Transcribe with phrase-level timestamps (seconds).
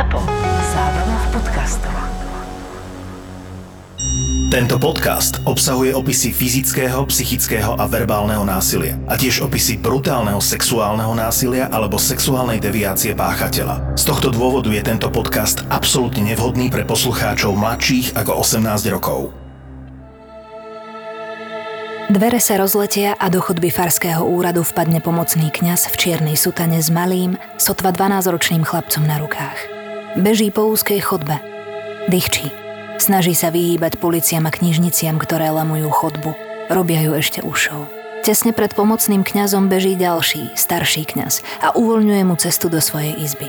[0.00, 0.16] ZAPO.
[0.72, 1.96] Zábrná v podcastov.
[4.48, 11.68] Tento podcast obsahuje opisy fyzického, psychického a verbálneho násilia a tiež opisy brutálneho sexuálneho násilia
[11.68, 13.92] alebo sexuálnej deviácie páchateľa.
[13.92, 19.36] Z tohto dôvodu je tento podcast absolútne nevhodný pre poslucháčov mladších ako 18 rokov.
[22.08, 26.88] Dvere sa rozletia a do chodby farského úradu vpadne pomocný kňaz v čiernej sutane s
[26.88, 29.79] malým, sotva 12-ročným chlapcom na rukách.
[30.18, 31.38] Beží po úzkej chodbe.
[32.10, 32.50] Dýchčí.
[32.98, 36.34] Snaží sa vyhýbať policiam a knižniciam, ktoré lamujú chodbu.
[36.66, 37.86] Robia ju ešte ušou.
[38.26, 43.46] Tesne pred pomocným kňazom beží ďalší, starší kňaz a uvoľňuje mu cestu do svojej izby.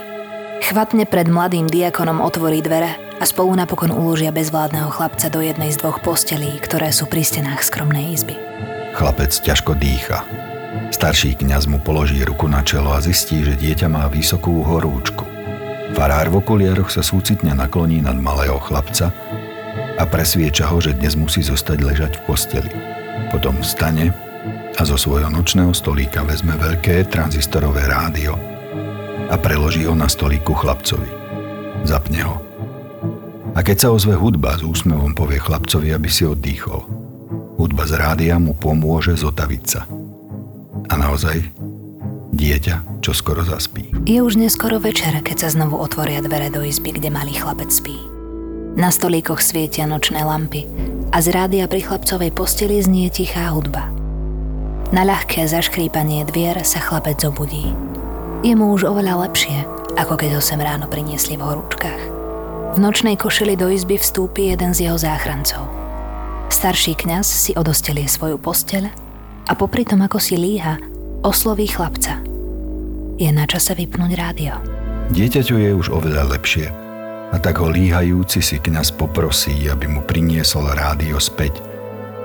[0.61, 5.81] Chvatne pred mladým diakonom otvorí dvere a spolu napokon uložia bezvládneho chlapca do jednej z
[5.81, 8.37] dvoch postelí, ktoré sú pri stenách skromnej izby.
[8.93, 10.23] Chlapec ťažko dýcha.
[10.93, 15.30] Starší kňaz mu položí ruku na čelo a zistí, že dieťa má vysokú horúčku.
[15.91, 19.11] Farár v okuliaroch sa súcitne nakloní nad malého chlapca
[19.99, 22.71] a presvieča ho, že dnes musí zostať ležať v posteli.
[23.29, 24.15] Potom vstane
[24.75, 28.39] a zo svojho nočného stolíka vezme veľké tranzistorové rádio
[29.29, 31.07] a preloží ho na stolíku chlapcovi.
[31.83, 32.35] Zapne ho.
[33.51, 36.87] A keď sa ozve hudba, s úsmevom povie chlapcovi, aby si oddychol.
[37.59, 39.83] Hudba z rádia mu pomôže zotaviť sa.
[40.87, 41.45] A naozaj,
[42.41, 43.93] dieťa čo skoro zaspí.
[44.09, 47.93] Je už neskoro večer, keď sa znovu otvoria dvere do izby, kde malý chlapec spí.
[48.73, 50.65] Na stolíkoch svietia nočné lampy
[51.13, 53.93] a z rádia pri chlapcovej posteli znie tichá hudba.
[54.89, 57.77] Na ľahké zaškrípanie dvier sa chlapec zobudí.
[58.41, 59.69] Je mu už oveľa lepšie,
[60.01, 62.01] ako keď ho sem ráno priniesli v horúčkach.
[62.73, 65.69] V nočnej košeli do izby vstúpi jeden z jeho záchrancov–
[66.51, 68.91] Starší kňaz si odostelie svoju posteľ
[69.47, 70.75] a popri tom, ako si líha,
[71.23, 72.30] osloví chlapca.
[73.21, 74.57] Je na čase vypnúť rádio.
[75.13, 76.73] Dieťaťu je už oveľa lepšie
[77.29, 81.61] a tak ho líhajúci si kňaz poprosí, aby mu priniesol rádio späť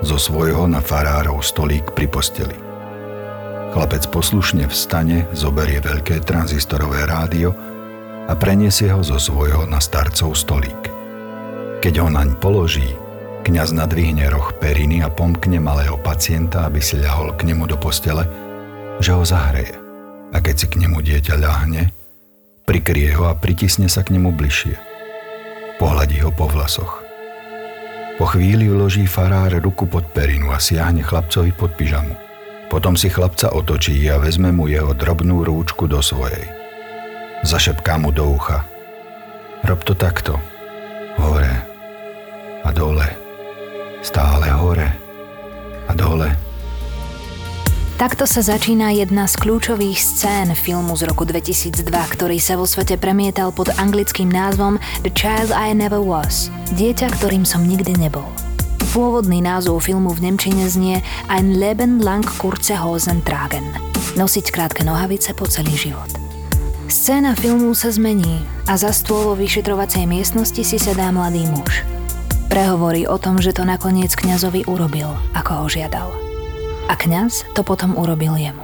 [0.01, 2.57] zo svojho na farárov stolík pri posteli.
[3.77, 7.53] Chlapec poslušne vstane, zoberie veľké tranzistorové rádio
[8.25, 10.89] a preniesie ho zo svojho na starcov stolík.
[11.85, 12.97] Keď ho naň položí,
[13.47, 18.27] Kňaz nadvihne roh periny a pomkne malého pacienta, aby si ľahol k nemu do postele,
[18.99, 19.86] že ho zahreje.
[20.31, 21.91] A keď si k nemu dieťa ľahne,
[22.67, 24.75] prikrie ho a pritisne sa k nemu bližšie.
[25.77, 27.03] Pohľadí ho po vlasoch.
[28.17, 32.17] Po chvíli vloží farár ruku pod perinu a siahne chlapcovi pod pyžamu.
[32.67, 36.49] Potom si chlapca otočí a vezme mu jeho drobnú rúčku do svojej.
[37.45, 38.65] Zašepká mu do ucha.
[39.63, 40.35] Rob to takto.
[41.21, 41.53] Hore
[42.65, 43.27] a dole
[44.01, 44.87] stále hore
[45.87, 46.46] a dole.
[47.97, 52.93] Takto sa začína jedna z kľúčových scén filmu z roku 2002, ktorý sa vo svete
[52.93, 58.29] premietal pod anglickým názvom The Child I Never Was, dieťa, ktorým som nikdy nebol.
[58.93, 63.65] Pôvodný názov filmu v Nemčine znie Ein Leben lang kurze Hosen tragen,
[64.13, 66.13] nosiť krátke nohavice po celý život.
[66.93, 71.81] Scéna filmu sa zmení a za stôl vo vyšetrovacej miestnosti si sedá mladý muž–
[72.47, 76.26] Prehovorí o tom, že to nakoniec kňazovi urobil, ako ho žiadal.
[76.87, 78.63] A kňaz to potom urobil jemu.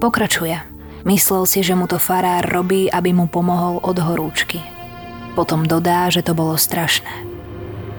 [0.00, 0.56] Pokračuje.
[1.04, 4.64] Myslel si, že mu to farár robí, aby mu pomohol od horúčky.
[5.36, 7.10] Potom dodá, že to bolo strašné.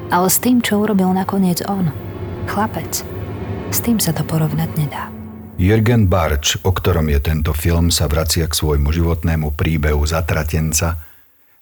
[0.10, 1.94] Ale s tým, čo urobil nakoniec on,
[2.50, 3.06] chlapec,
[3.74, 5.10] s tým sa to porovnať nedá.
[5.58, 10.98] Jürgen Barč, o ktorom je tento film, sa vracia k svojmu životnému príbehu zatratenca,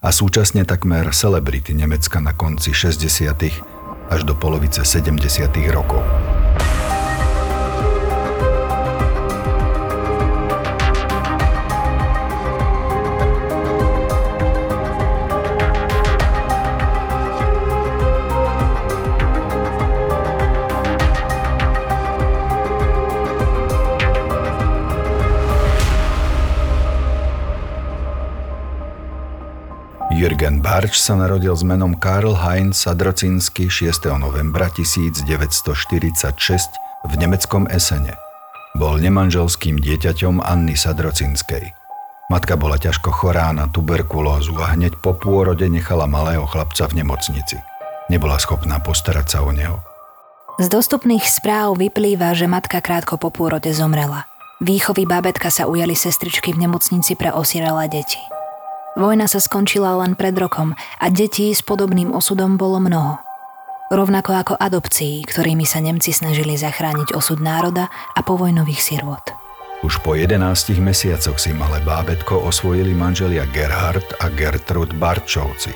[0.02, 3.06] a súčasne takmer celebrity Nemecka na konci 60.
[4.10, 5.22] až do polovice 70.
[5.70, 6.02] rokov.
[30.72, 34.08] Barč sa narodil s menom Karl Heinz Sadrocinsky 6.
[34.16, 35.68] novembra 1946
[37.04, 38.16] v nemeckom Esene.
[38.80, 41.76] Bol nemanželským dieťaťom Anny Sadrocinskej.
[42.32, 47.60] Matka bola ťažko chorá na tuberkulózu a hneď po pôrode nechala malého chlapca v nemocnici.
[48.08, 49.84] Nebola schopná postarať sa o neho.
[50.56, 54.24] Z dostupných správ vyplýva, že matka krátko po pôrode zomrela.
[54.64, 58.24] Výchovy bábetka sa ujali sestričky v nemocnici pre osirelé deti.
[58.92, 63.24] Vojna sa skončila len pred rokom a detí s podobným osudom bolo mnoho.
[63.92, 69.24] Rovnako ako adopcií, ktorými sa Nemci snažili zachrániť osud národa a povojnových sirôt.
[69.84, 70.44] Už po 11
[70.80, 75.72] mesiacoch si malé bábetko osvojili manželia Gerhard a Gertrud Barčovci.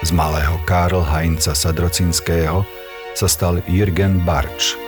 [0.00, 2.64] Z malého Karl Heinza Sadrocinského
[3.12, 4.80] sa stal Jürgen Barč.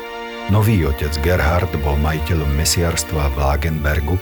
[0.48, 4.16] Nový otec Gerhard bol majiteľom mesiarstva v Lagenbergu,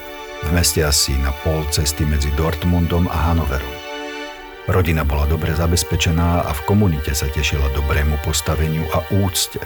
[0.45, 3.75] v meste asi na pol cesty medzi Dortmundom a Hanoverom.
[4.71, 9.59] Rodina bola dobre zabezpečená a v komunite sa tešila dobrému postaveniu a úcte.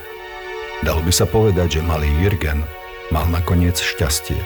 [0.80, 2.64] Dalo by sa povedať, že malý Jürgen
[3.12, 4.38] mal nakoniec šťastie.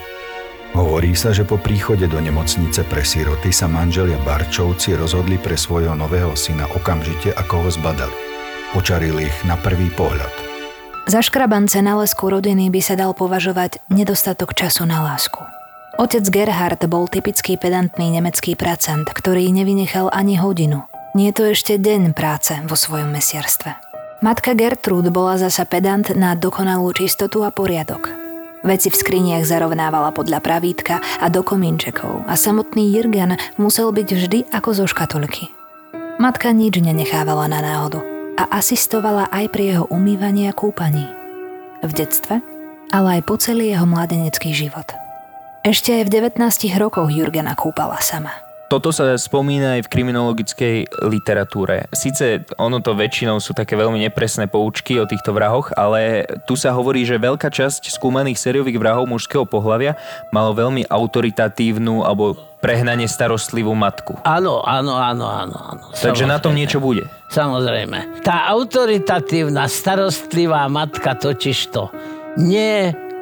[0.77, 5.97] Hovorí sa, že po príchode do nemocnice pre siroty sa manželia Barčovci rozhodli pre svojho
[5.97, 8.17] nového syna okamžite, ako ho zbadali.
[8.77, 10.31] Očarili ich na prvý pohľad.
[11.09, 15.58] Za škrabance na rodiny by sa dal považovať nedostatok času na lásku.
[15.99, 20.87] Otec Gerhard bol typický pedantný nemecký pracant, ktorý nevynechal ani hodinu.
[21.19, 23.75] Nie to ešte deň práce vo svojom mesiarstve.
[24.23, 28.15] Matka Gertrud bola zasa pedant na dokonalú čistotu a poriadok.
[28.63, 34.39] Veci v skriniach zarovnávala podľa pravítka a do komínčekov a samotný Jürgen musel byť vždy
[34.55, 35.51] ako zo škatulky.
[36.23, 38.07] Matka nič nenechávala na náhodu
[38.39, 41.11] a asistovala aj pri jeho umývaní a kúpaní.
[41.83, 42.39] V detstve,
[42.95, 45.08] ale aj po celý jeho mladenecký život.
[45.67, 46.43] Ešte aj v 19
[46.79, 48.31] rokoch Jurgena kúpala sama–
[48.69, 50.77] toto sa spomína aj v kriminologickej
[51.09, 51.89] literatúre.
[51.89, 56.77] Sice ono to väčšinou sú také veľmi nepresné poučky o týchto vrahoch, ale tu sa
[56.77, 59.97] hovorí, že veľká časť skúmaných sériových vrahov mužského pohľavia
[60.37, 64.21] malo veľmi autoritatívnu alebo prehnane starostlivú matku.
[64.29, 65.57] Áno, áno, áno, áno.
[65.57, 65.85] áno.
[65.97, 67.09] Takže na tom niečo bude.
[67.33, 68.21] Samozrejme.
[68.21, 71.89] Tá autoritatívna, starostlivá matka totiž to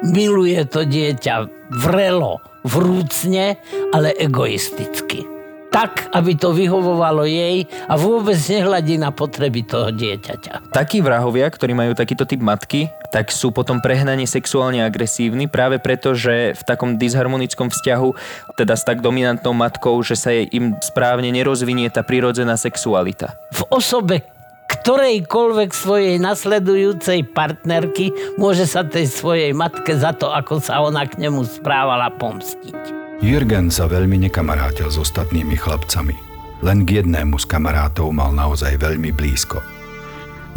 [0.03, 1.47] nemiluje to dieťa
[1.83, 3.57] vrelo, vrúcne,
[3.95, 5.37] ale egoisticky
[5.77, 10.73] tak, aby to vyhovovalo jej a vôbec nehľadí na potreby toho dieťaťa.
[10.73, 16.17] Takí vrahovia, ktorí majú takýto typ matky, tak sú potom prehnane sexuálne agresívni práve preto,
[16.17, 18.09] že v takom disharmonickom vzťahu,
[18.57, 23.37] teda s tak dominantnou matkou, že sa jej im správne nerozvinie tá prirodzená sexualita.
[23.53, 24.25] V osobe
[24.67, 31.23] ktorejkoľvek svojej nasledujúcej partnerky môže sa tej svojej matke za to, ako sa ona k
[31.23, 32.75] nemu správala, pomstiť.
[33.23, 36.13] Jürgen sa veľmi nekamarátil s ostatnými chlapcami.
[36.61, 39.61] Len k jednému z kamarátov mal naozaj veľmi blízko.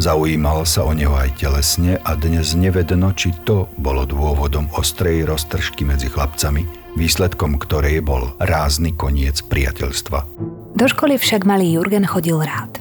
[0.01, 5.85] Zaujímal sa o neho aj telesne a dnes nevedno, či to bolo dôvodom ostrej roztržky
[5.85, 6.65] medzi chlapcami,
[6.97, 10.25] výsledkom ktorej bol rázny koniec priateľstva.
[10.73, 12.80] Do školy však malý Jurgen chodil rád.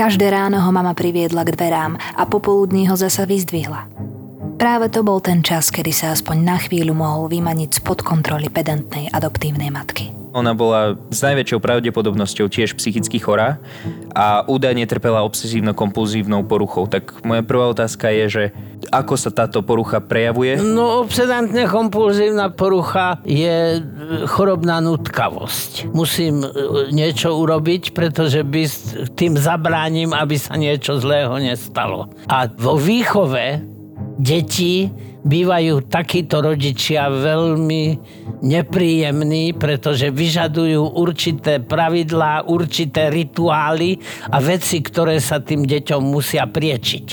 [0.00, 3.84] Každé ráno ho mama priviedla k dverám a popoludní ho zasa vyzdvihla.
[4.56, 9.12] Práve to bol ten čas, kedy sa aspoň na chvíľu mohol vymaniť spod kontroly pedantnej
[9.12, 10.19] adoptívnej matky.
[10.30, 13.58] Ona bola s najväčšou pravdepodobnosťou tiež psychicky chorá
[14.14, 16.86] a údajne trpela obsesívno-kompulzívnou poruchou.
[16.86, 18.44] Tak moja prvá otázka je, že
[18.94, 20.56] ako sa táto porucha prejavuje?
[20.62, 23.82] No, obsedantne kompulzívna porucha je
[24.30, 25.90] chorobná nutkavosť.
[25.90, 26.48] Musím e,
[26.94, 28.62] niečo urobiť, pretože by
[29.18, 32.08] tým zabránim, aby sa niečo zlého nestalo.
[32.30, 33.60] A vo výchove
[34.16, 34.88] deti
[35.20, 37.82] bývajú takíto rodičia veľmi
[38.40, 44.00] nepríjemní, pretože vyžadujú určité pravidlá, určité rituály
[44.32, 47.06] a veci, ktoré sa tým deťom musia priečiť.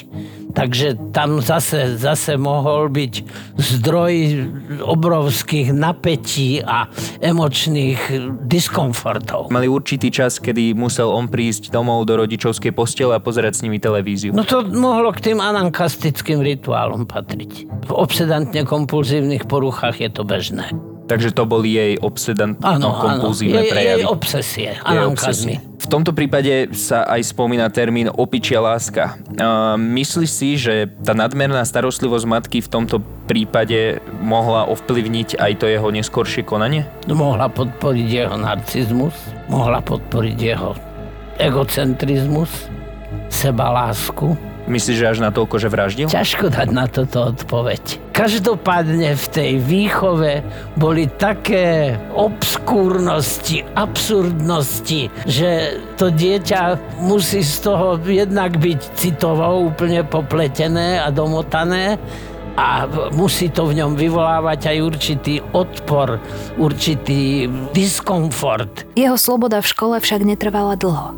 [0.56, 3.14] Takže tam zase, zase mohol byť
[3.60, 4.14] zdroj
[4.82, 6.90] obrovských napätí a
[7.22, 8.00] emočných
[8.48, 9.54] diskomfortov.
[9.54, 13.78] Mali určitý čas, kedy musel on prísť domov do rodičovskej postele a pozerať s nimi
[13.78, 14.34] televíziu.
[14.34, 17.70] No to mohlo k tým anankastickým rituálom patriť.
[17.88, 20.97] V obsedantne kompulzívnych poruchách je to bežné.
[21.08, 24.04] Takže to boli jej obsedantno-kompulzívne jej, prejavy.
[24.04, 25.56] Jej obsesie, anankazmy.
[25.80, 29.16] V tomto prípade sa aj spomína termín opičia láska.
[29.40, 35.66] Uh, myslíš si, že tá nadmerná starostlivosť matky v tomto prípade mohla ovplyvniť aj to
[35.72, 36.84] jeho neskoršie konanie?
[37.08, 39.16] Mohla podporiť jeho narcizmus,
[39.48, 40.76] mohla podporiť jeho
[41.40, 42.68] egocentrizmus,
[43.32, 44.36] sebalásku
[44.68, 46.08] Myslíš, že až na toľko, že vraždil?
[46.12, 48.04] Ťažko dať na toto odpoveď.
[48.12, 50.44] Každopádne v tej výchove
[50.76, 61.00] boli také obskúrnosti, absurdnosti, že to dieťa musí z toho jednak byť citovo úplne popletené
[61.00, 61.96] a domotané
[62.60, 66.20] a musí to v ňom vyvolávať aj určitý odpor,
[66.60, 68.84] určitý diskomfort.
[69.00, 71.16] Jeho sloboda v škole však netrvala dlho.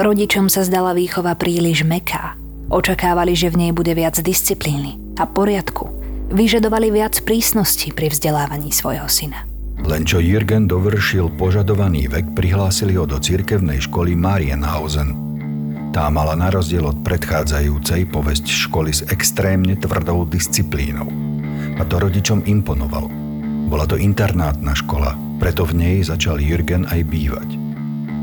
[0.00, 5.86] Rodičom sa zdala výchova príliš meká Očakávali, že v nej bude viac disciplíny a poriadku.
[6.34, 9.46] Vyžadovali viac prísnosti pri vzdelávaní svojho syna.
[9.86, 15.14] Len čo Jürgen dovršil požadovaný vek, prihlásili ho do cirkevnej školy Marienhausen.
[15.94, 21.06] Tá mala na rozdiel od predchádzajúcej povesť školy s extrémne tvrdou disciplínou.
[21.78, 23.06] A to rodičom imponovalo.
[23.70, 27.65] Bola to internátna škola, preto v nej začal Jürgen aj bývať.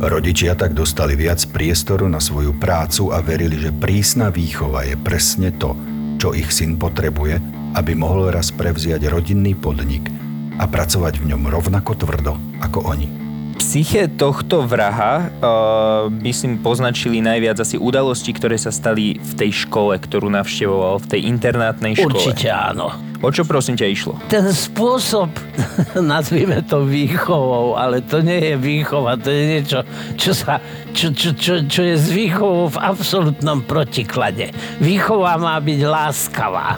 [0.04, 5.56] Rodičia tak dostali viac priestoru na svoju prácu a verili, že prísna výchova je presne
[5.56, 5.80] to,
[6.20, 7.40] čo ich syn potrebuje,
[7.72, 10.12] aby mohol raz prevziať rodinný podnik
[10.60, 17.64] a pracovať v ňom rovnako tvrdo ako oni psyche tohto vraha, uh, myslím, poznačili najviac
[17.64, 22.12] asi udalosti, ktoré sa stali v tej škole, ktorú navštevoval, v tej internátnej škole.
[22.12, 23.13] Určite áno.
[23.24, 24.14] O čo prosím ťa išlo?
[24.28, 25.32] Ten spôsob,
[26.12, 29.80] nazvime to výchovou, ale to nie je výchova, to je niečo,
[30.20, 30.60] čo, sa,
[30.92, 34.52] čo, čo, čo, čo je s výchovou v absolútnom protiklade.
[34.84, 36.76] Výchova má byť láskavá,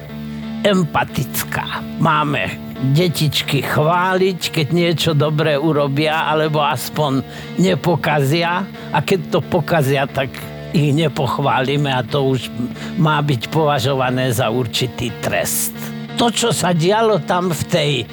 [0.61, 1.81] empatická.
[1.97, 2.61] Máme
[2.93, 7.25] detičky chváliť, keď niečo dobré urobia, alebo aspoň
[7.57, 8.69] nepokazia.
[8.93, 10.29] A keď to pokazia, tak
[10.77, 12.53] ich nepochválime a to už
[13.01, 15.94] má byť považované za určitý trest.
[16.15, 18.05] To, čo sa dialo tam v tej e,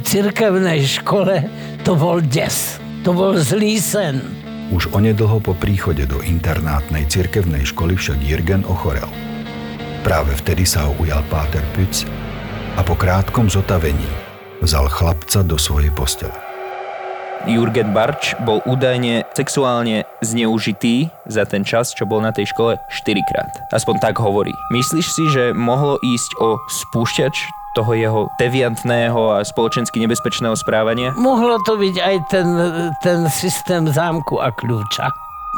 [0.00, 1.44] cirkevnej škole,
[1.84, 2.80] to bol des.
[3.04, 4.24] To bol zlý sen.
[4.72, 9.08] Už onedlho po príchode do internátnej cirkevnej školy však Jürgen ochorel.
[10.00, 12.08] Práve vtedy sa ho ujal Páter Pütz
[12.74, 14.08] a po krátkom zotavení
[14.64, 16.51] vzal chlapca do svojej postele.
[17.46, 23.30] Jurgen Barč bol údajne sexuálne zneužitý za ten čas, čo bol na tej škole 4
[23.30, 23.50] krát.
[23.74, 24.54] Aspoň tak hovorí.
[24.70, 27.34] Myslíš si, že mohlo ísť o spúšťač
[27.74, 31.16] toho jeho deviantného a spoločensky nebezpečného správania?
[31.18, 32.48] Mohlo to byť aj ten,
[33.02, 35.10] ten systém zámku a kľúča.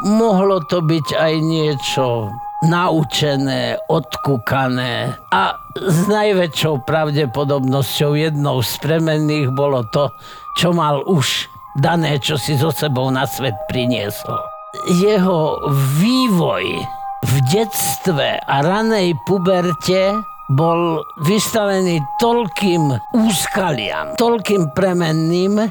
[0.09, 2.33] Mohlo to byť aj niečo
[2.65, 10.09] naučené, odkúkané a s najväčšou pravdepodobnosťou jednou z premenných bolo to,
[10.57, 14.39] čo mal už dané, čo si so sebou na svet priniesol.
[14.99, 15.59] Jeho
[15.99, 16.65] vývoj
[17.25, 20.15] v detstve a ranej puberte
[20.51, 25.67] bol vystavený toľkým úskaliam, toľkým premenným,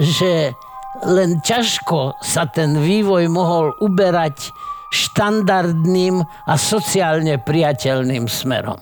[0.00, 0.56] že
[1.04, 4.54] len ťažko sa ten vývoj mohol uberať
[4.94, 8.78] štandardným a sociálne priateľným smerom.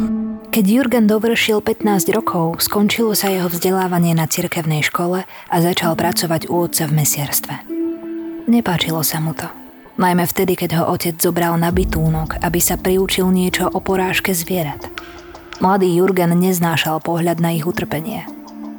[0.53, 6.53] Keď Jurgen dovršil 15 rokov, skončilo sa jeho vzdelávanie na cirkevnej škole a začal pracovať
[6.53, 7.55] u otca v mesierstve.
[8.45, 9.49] Nepáčilo sa mu to.
[9.97, 14.93] Najmä vtedy, keď ho otec zobral na bytúnok, aby sa priučil niečo o porážke zvierat.
[15.65, 18.29] Mladý Jurgen neznášal pohľad na ich utrpenie.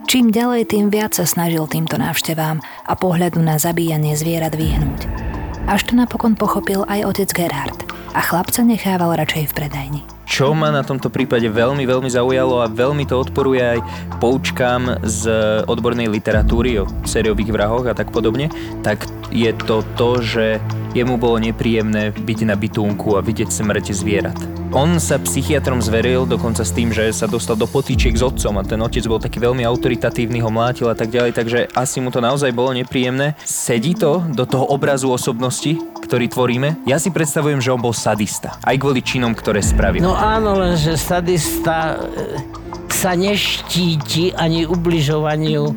[0.06, 5.33] Čím ďalej, tým viac sa snažil týmto návštevám a pohľadu na zabíjanie zvierat vyhnúť
[5.68, 7.80] až to napokon pochopil aj otec Gerhard
[8.14, 10.02] a chlapca nechával radšej v predajni.
[10.24, 13.80] Čo ma na tomto prípade veľmi, veľmi zaujalo a veľmi to odporuje aj
[14.18, 15.30] poučkám z
[15.68, 18.50] odbornej literatúry o sériových vrahoch a tak podobne,
[18.82, 20.46] tak je to to, že
[20.94, 24.38] jemu bolo nepríjemné byť na bytúnku a vidieť smrť zvierat.
[24.74, 28.66] On sa psychiatrom zveril dokonca s tým, že sa dostal do potýčiek s otcom a
[28.66, 32.18] ten otec bol taký veľmi autoritatívny, ho mlátil a tak ďalej, takže asi mu to
[32.18, 33.38] naozaj bolo nepríjemné.
[33.46, 36.90] Sedí to do toho obrazu osobnosti, ktorý tvoríme?
[36.90, 40.02] Ja si predstavujem, že on bol sadista, aj kvôli činom, ktoré spravil.
[40.02, 42.42] No áno, lenže sadista e,
[42.90, 45.70] sa neštíti ani ubližovaniu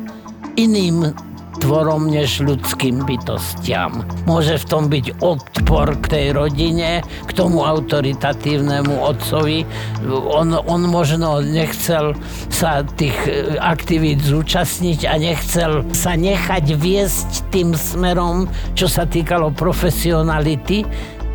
[0.57, 1.13] iným
[1.59, 4.05] tvorom než ľudským bytostiam.
[4.29, 9.65] Môže v tom byť odpor k tej rodine, k tomu autoritatívnemu otcovi.
[10.07, 12.13] On, on možno nechcel
[12.53, 19.53] sa tých e, aktivít zúčastniť a nechcel sa nechať viesť tým smerom, čo sa týkalo
[19.53, 20.85] profesionality,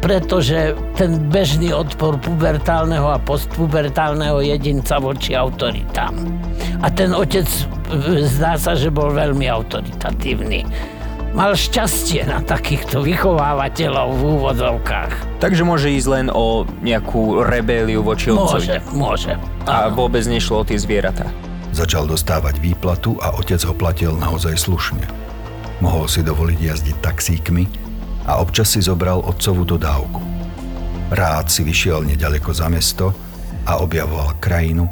[0.02, 6.18] pretože ten bežný odpor pubertálneho a postpubertálneho jedinca voči autoritám.
[6.82, 7.46] A ten otec
[8.28, 10.64] zdá sa, že bol veľmi autoritatívny.
[11.32, 15.40] Mal šťastie na takýchto vychovávateľov v úvodzovkách.
[15.40, 18.68] Takže môže ísť len o nejakú rebéliu voči otcovi.
[18.68, 19.32] Môže, môže.
[19.64, 21.24] A vôbec nešlo o tie zvieratá.
[21.72, 25.08] Začal dostávať výplatu a otec ho platil naozaj slušne.
[25.80, 27.64] Mohol si dovoliť jazdiť taxíkmi
[28.28, 30.20] a občas si zobral otcovú dodávku.
[31.16, 33.16] Rád si vyšiel nedaleko za mesto
[33.64, 34.84] a objavoval krajinu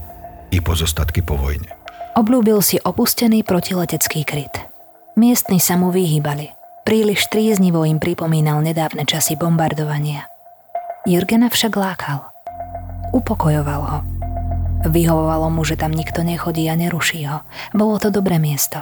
[0.49, 1.80] i pozostatky po vojne.
[2.19, 4.53] Obľúbil si opustený protiletecký kryt.
[5.15, 6.51] Miestni sa mu vyhýbali.
[6.83, 10.27] Príliš tríznivo im pripomínal nedávne časy bombardovania.
[11.07, 12.27] Jurgena však lákal.
[13.15, 13.99] Upokojoval ho.
[14.91, 17.45] Vyhovovalo mu, že tam nikto nechodí a neruší ho.
[17.77, 18.81] Bolo to dobré miesto.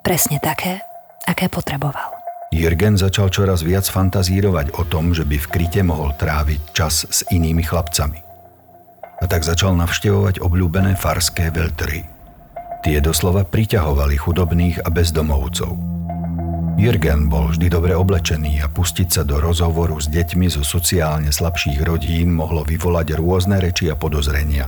[0.00, 0.80] Presne také,
[1.26, 2.16] aké potreboval.
[2.50, 7.22] Jürgen začal čoraz viac fantazírovať o tom, že by v kryte mohol tráviť čas s
[7.30, 8.18] inými chlapcami.
[9.20, 12.19] A tak začal navštevovať obľúbené farské veľtry.
[12.80, 15.76] Tie doslova priťahovali chudobných a bezdomovcov.
[16.80, 21.84] Jürgen bol vždy dobre oblečený a pustiť sa do rozhovoru s deťmi zo sociálne slabších
[21.84, 24.64] rodín mohlo vyvolať rôzne reči a podozrenia.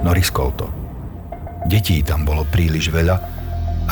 [0.00, 0.72] No riskol to.
[1.68, 3.16] Detí tam bolo príliš veľa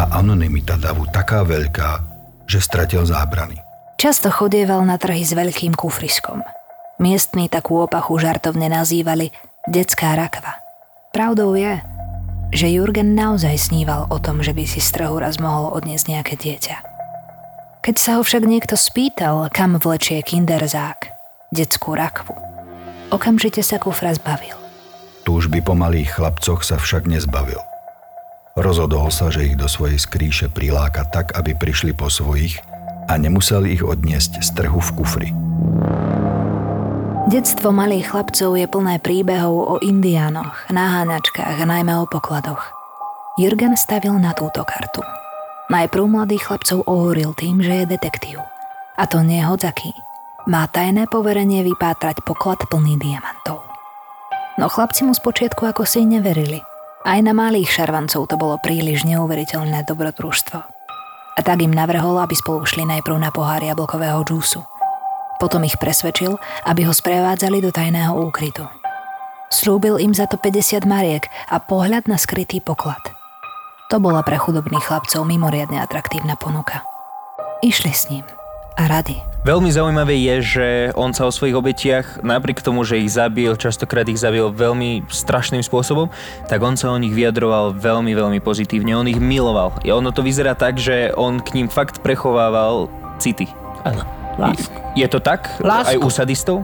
[0.01, 2.01] a anonymita davu taká veľká,
[2.49, 3.61] že stratil zábrany.
[4.01, 6.41] Často chodieval na trhy s veľkým kufriskom.
[6.97, 9.29] Miestní takú opachu žartovne nazývali
[9.69, 10.57] detská rakva.
[11.13, 11.85] Pravdou je,
[12.53, 16.35] že Jurgen naozaj sníval o tom, že by si z trhu raz mohol odniesť nejaké
[16.37, 16.77] dieťa.
[17.83, 21.11] Keď sa ho však niekto spýtal, kam vlečie kinderzák,
[21.51, 22.37] detskú rakvu,
[23.11, 24.55] okamžite sa kufra zbavil.
[25.27, 27.59] Túžby po malých chlapcoch sa však nezbavil.
[28.53, 32.61] Rozhodol sa, že ich do svojej skríše priláka tak, aby prišli po svojich
[33.09, 35.29] a nemusel ich odniesť z trhu v kufri.
[37.31, 42.75] Detstvo malých chlapcov je plné príbehov o indiánoch, naháňačkách a najmä o pokladoch.
[43.39, 45.07] Jürgen stavil na túto kartu.
[45.71, 48.43] Najprv mladých chlapcov ohoril tým, že je detektív.
[48.99, 49.95] A to nie hodzaký.
[50.51, 53.63] Má tajné poverenie vypátrať poklad plný diamantov.
[54.59, 56.59] No chlapci mu spočiatku ako si neverili.
[57.07, 60.83] Aj na malých šarvancov to bolo príliš neuveriteľné dobrodružstvo
[61.33, 64.61] a tak im navrhol, aby spolu šli najprv na pohár jablkového džúsu.
[65.43, 68.63] Potom ich presvedčil, aby ho sprevádzali do tajného úkrytu.
[69.51, 73.03] Slúbil im za to 50 mariek a pohľad na skrytý poklad.
[73.91, 76.87] To bola pre chudobných chlapcov mimoriadne atraktívna ponuka.
[77.59, 78.23] Išli s ním
[78.79, 79.19] a rady.
[79.43, 84.07] Veľmi zaujímavé je, že on sa o svojich obetiach, napriek tomu, že ich zabil, častokrát
[84.07, 86.07] ich zabil veľmi strašným spôsobom,
[86.47, 88.95] tak on sa o nich vyjadroval veľmi, veľmi pozitívne.
[88.95, 89.75] On ich miloval.
[89.83, 92.87] I ono to vyzerá tak, že on k ním fakt prechovával
[93.19, 93.51] city.
[93.83, 94.77] Áno, lásku.
[94.97, 95.49] Je to tak?
[95.61, 95.97] Lásku.
[95.97, 96.57] Aj u sadistov?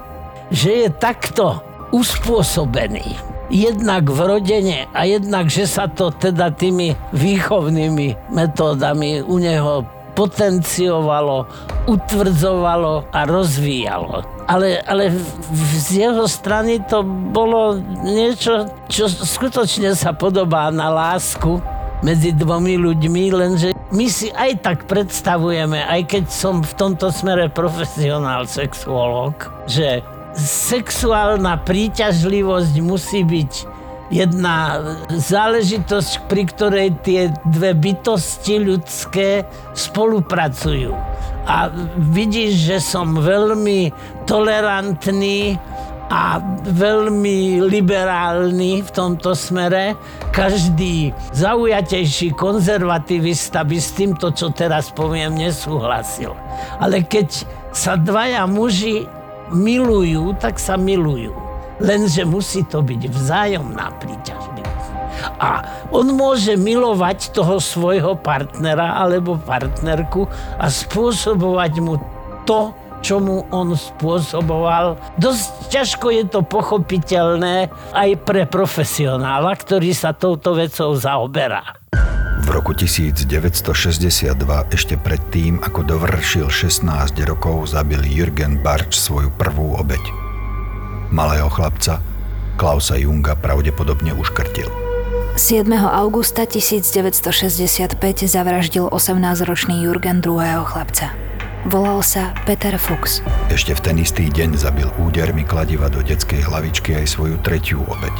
[0.48, 1.60] Že je takto
[1.92, 3.16] uspôsobený
[3.48, 11.46] jednak v rodene a jednak, že sa to teda tými výchovnými metódami u neho potenciovalo,
[11.86, 14.26] utvrdzovalo a rozvíjalo.
[14.50, 15.14] Ale, ale
[15.54, 21.62] z jeho strany to bolo niečo, čo skutočne sa podobá na lásku
[22.02, 27.48] medzi dvomi ľuďmi, lenže my si aj tak predstavujeme, aj keď som v tomto smere
[27.48, 30.04] profesionál sexuolog, že
[30.36, 33.52] sexuálna príťažlivosť musí byť
[34.08, 34.80] jedna
[35.12, 39.44] záležitosť, pri ktorej tie dve bytosti ľudské
[39.76, 40.92] spolupracujú.
[41.48, 43.92] A vidíš, že som veľmi
[44.28, 45.56] tolerantný
[46.08, 49.92] a veľmi liberálny v tomto smere.
[50.32, 56.32] Každý zaujatejší konzervativista by s týmto, čo teraz poviem, nesúhlasil.
[56.80, 57.44] Ale keď
[57.76, 59.04] sa dvaja muži
[59.52, 61.48] milujú, tak sa milujú
[61.80, 64.90] lenže musí to byť vzájomná príťažlivosť.
[65.42, 65.50] A
[65.90, 71.98] on môže milovať toho svojho partnera alebo partnerku a spôsobovať mu
[72.46, 72.70] to,
[73.04, 74.98] čo mu on spôsoboval.
[75.18, 81.78] Dosť ťažko je to pochopiteľné aj pre profesionála, ktorý sa touto vecou zaoberá.
[82.38, 84.34] V roku 1962,
[84.72, 90.00] ešte predtým, ako dovršil 16 rokov, zabil Jürgen Barč svoju prvú obeď
[91.10, 92.00] malého chlapca,
[92.58, 94.68] Klausa Junga pravdepodobne uškrtil.
[95.38, 95.70] 7.
[95.78, 97.94] augusta 1965
[98.26, 101.14] zavraždil 18-ročný Jurgen druhého chlapca.
[101.66, 103.18] Volal sa Peter Fuchs.
[103.50, 108.14] Ešte v ten istý deň zabil údermi kladiva do detskej hlavičky aj svoju tretiu obeď.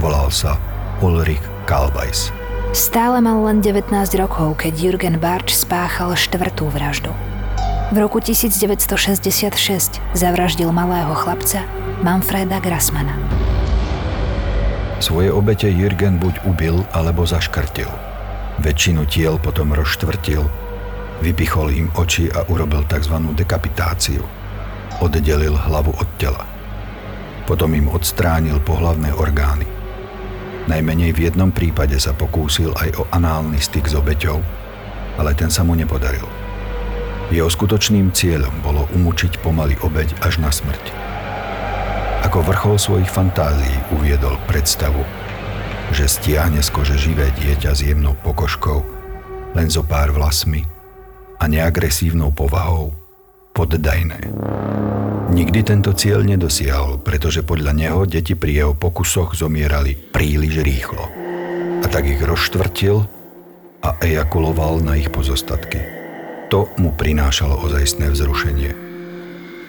[0.00, 0.56] Volal sa
[1.04, 2.32] Ulrich Kalbajs.
[2.72, 7.12] Stále mal len 19 rokov, keď Jürgen Barč spáchal štvrtú vraždu.
[7.92, 11.60] V roku 1966 zavraždil malého chlapca
[12.00, 13.20] Manfreda Grassmana.
[15.04, 17.92] Svoje obete Jürgen buď ubil, alebo zaškrtil.
[18.64, 20.48] Väčšinu tiel potom rozštvrtil,
[21.20, 23.16] vypichol im oči a urobil tzv.
[23.32, 24.24] dekapitáciu.
[25.00, 26.44] Oddelil hlavu od tela.
[27.44, 29.68] Potom im odstránil pohlavné orgány.
[30.66, 34.42] Najmenej v jednom prípade sa pokúsil aj o análny styk s obeťou,
[35.14, 36.26] ale ten sa mu nepodaril.
[37.30, 40.90] Jeho skutočným cieľom bolo umúčiť pomaly obeď až na smrť.
[42.26, 45.06] Ako vrchol svojich fantázií uviedol predstavu,
[45.94, 48.82] že stiahne z kože živé dieťa s jemnou pokožkou,
[49.54, 50.75] len zo pár vlasmi
[51.36, 52.96] a neagresívnou povahou
[53.56, 54.20] poddajné.
[55.32, 61.04] Nikdy tento cieľ nedosiahol, pretože podľa neho deti pri jeho pokusoch zomierali príliš rýchlo.
[61.80, 63.08] A tak ich rozštvrtil
[63.80, 65.80] a ejakuloval na ich pozostatky.
[66.52, 68.70] To mu prinášalo ozajstné vzrušenie.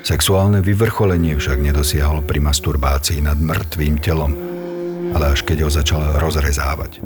[0.05, 4.31] Sexuálne vyvrcholenie však nedosiahol pri masturbácii nad mŕtvým telom,
[5.11, 7.01] ale až keď ho začal rozrezávať.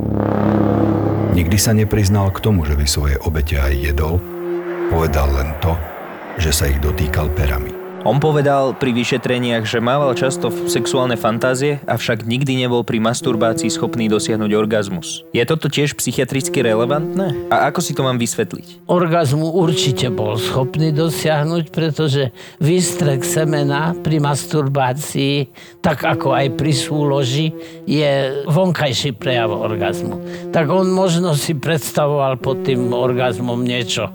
[1.32, 4.20] Nikdy sa nepriznal k tomu, že by svoje obete aj jedol,
[4.92, 5.72] povedal len to,
[6.36, 7.81] že sa ich dotýkal perami.
[8.02, 14.10] On povedal pri vyšetreniach, že mával často sexuálne fantázie, avšak nikdy nebol pri masturbácii schopný
[14.10, 15.22] dosiahnuť orgazmus.
[15.30, 17.54] Je toto tiež psychiatricky relevantné?
[17.54, 18.90] A ako si to mám vysvetliť?
[18.90, 25.54] Orgazmu určite bol schopný dosiahnuť, pretože výstrek semena pri masturbácii,
[25.86, 27.54] tak ako aj pri súloži,
[27.86, 30.50] je vonkajší prejav orgazmu.
[30.50, 34.10] Tak on možno si predstavoval pod tým orgazmom niečo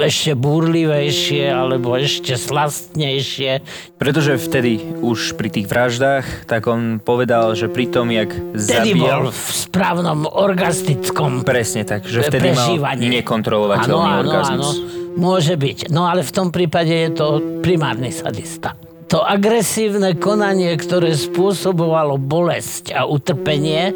[0.00, 3.52] ešte búrlivejšie alebo ešte slastnejšie rýchlejšie.
[3.98, 9.26] Pretože vtedy už pri tých vraždách, tak on povedal, že pri tom, jak vtedy zabíjal...
[9.26, 14.76] bol v správnom orgastickom Presne tak, že vtedy mal nekontrolovateľný ano, orgazmus.
[14.78, 15.90] Áno, môže byť.
[15.90, 17.26] No ale v tom prípade je to
[17.60, 23.94] primárny sadista to agresívne konanie, ktoré spôsobovalo bolesť a utrpenie,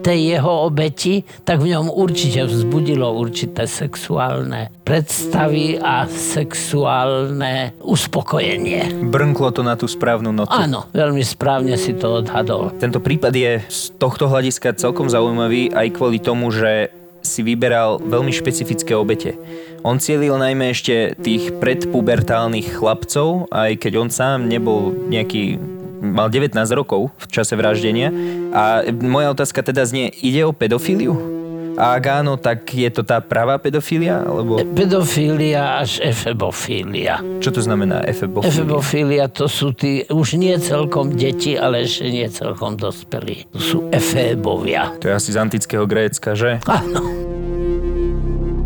[0.00, 9.06] tej jeho obeti, tak v ňom určite vzbudilo určité sexuálne predstavy a sexuálne uspokojenie.
[9.06, 10.50] Brnklo to na tú správnu notu.
[10.50, 12.74] Áno, veľmi správne si to odhadol.
[12.80, 18.32] Tento prípad je z tohto hľadiska celkom zaujímavý aj kvôli tomu, že si vyberal veľmi
[18.32, 19.36] špecifické obete.
[19.84, 25.60] On cielil najmä ešte tých predpubertálnych chlapcov, aj keď on sám nebol nejaký
[26.00, 28.08] mal 19 rokov v čase vraždenia.
[28.56, 31.40] A moja otázka teda znie, ide o pedofíliu?
[31.80, 34.20] A ak áno, tak je to tá pravá pedofília?
[34.20, 34.60] Alebo...
[34.60, 37.24] Pedofília až efebofília.
[37.40, 38.52] Čo to znamená efebofília?
[38.52, 43.48] Efebofília to sú tí už nie celkom deti, ale ešte nie celkom dospelí.
[43.54, 44.92] To sú efébovia.
[45.00, 46.60] To je asi z antického Grécka, že?
[46.68, 47.00] Áno.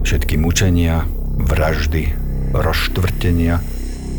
[0.03, 1.07] Všetky mučenia,
[1.39, 2.11] vraždy,
[2.51, 3.63] rozštvrtenia–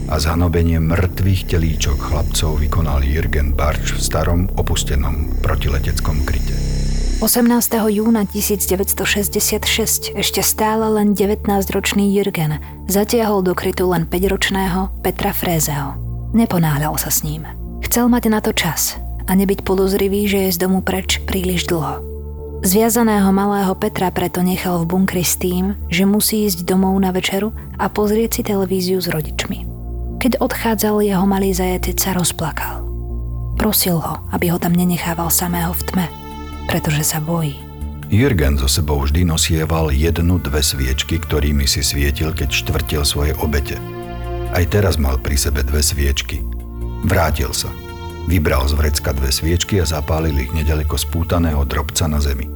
[0.05, 6.53] a zhanobenie mŕtvych telíčok chlapcov vykonal Jürgen Barč v starom opustenom protileteckom kryte.
[7.23, 7.47] 18.
[7.89, 15.95] júna 1966 ešte stále len 19-ročný Jürgen zatiahol do krytu len 5-ročného Petra Frézeho.
[16.35, 17.47] Neponáhľal sa s ním.
[17.81, 22.03] Chcel mať na to čas a nebyť podozrivý, že je z domu preč príliš dlho.
[22.61, 27.53] Zviazaného malého Petra preto nechal v bunkri s tým, že musí ísť domov na večeru
[27.77, 29.74] a pozrieť si televíziu s rodičmi.
[30.25, 32.81] Keď odchádzal, jeho malý zajatec sa rozplakal.
[33.61, 36.07] Prosil ho, aby ho tam nenechával samého v tme,
[36.65, 37.61] pretože sa bojí.
[38.09, 43.77] Jürgen zo sebou vždy nosieval jednu, dve sviečky, ktorými si svietil, keď štvrtil svoje obete.
[44.49, 46.41] Aj teraz mal pri sebe dve sviečky.
[47.05, 47.69] Vrátil sa.
[48.25, 52.49] Vybral z vrecka dve sviečky a zapálil ich nedaleko spútaného drobca na zemi.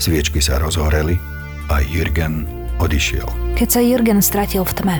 [0.00, 1.20] Sviečky sa rozhoreli
[1.68, 2.48] a Jürgen
[2.80, 3.28] odišiel.
[3.60, 4.96] Keď sa Jürgen stratil v tme,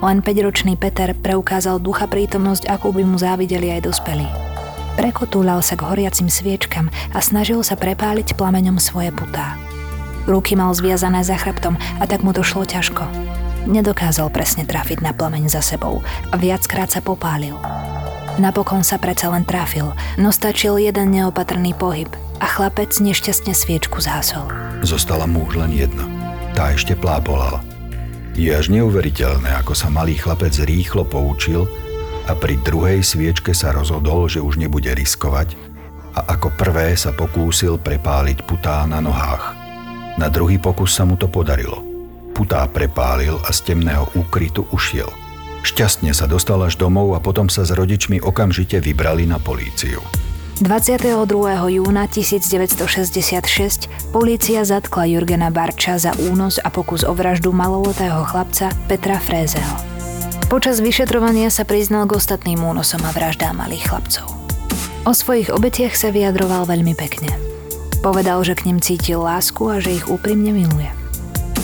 [0.00, 4.24] len 5-ročný Peter preukázal ducha prítomnosť, akú by mu závideli aj dospelí.
[4.96, 9.60] Prekotúľal sa k horiacim sviečkam a snažil sa prepáliť plameňom svoje putá.
[10.28, 13.04] Ruky mal zviazané za chrbtom a tak mu to šlo ťažko.
[13.68, 16.00] Nedokázal presne trafiť na plameň za sebou
[16.32, 17.56] a viackrát sa popálil.
[18.40, 22.08] Napokon sa predsa len trafil, no stačil jeden neopatrný pohyb
[22.40, 24.48] a chlapec nešťastne sviečku zhasol.
[24.80, 26.08] Zostala mu už len jedna.
[26.56, 27.60] Tá ešte plábolala.
[28.40, 31.68] Je až neuveriteľné, ako sa malý chlapec rýchlo poučil
[32.24, 35.52] a pri druhej sviečke sa rozhodol, že už nebude riskovať
[36.16, 39.44] a ako prvé sa pokúsil prepáliť putá na nohách.
[40.16, 41.84] Na druhý pokus sa mu to podarilo.
[42.32, 45.12] Putá prepálil a z temného úkrytu ušiel.
[45.60, 50.00] Šťastne sa dostal až domov a potom sa s rodičmi okamžite vybrali na políciu.
[50.60, 51.24] 22.
[51.72, 59.16] júna 1966 polícia zatkla Jurgena Barča za únos a pokus o vraždu maloletého chlapca Petra
[59.16, 59.80] Frézeho.
[60.52, 64.28] Počas vyšetrovania sa priznal k ostatným únosom a vraždám malých chlapcov.
[65.08, 67.32] O svojich obetiach sa vyjadroval veľmi pekne.
[68.04, 70.92] Povedal, že k nim cítil lásku a že ich úprimne miluje.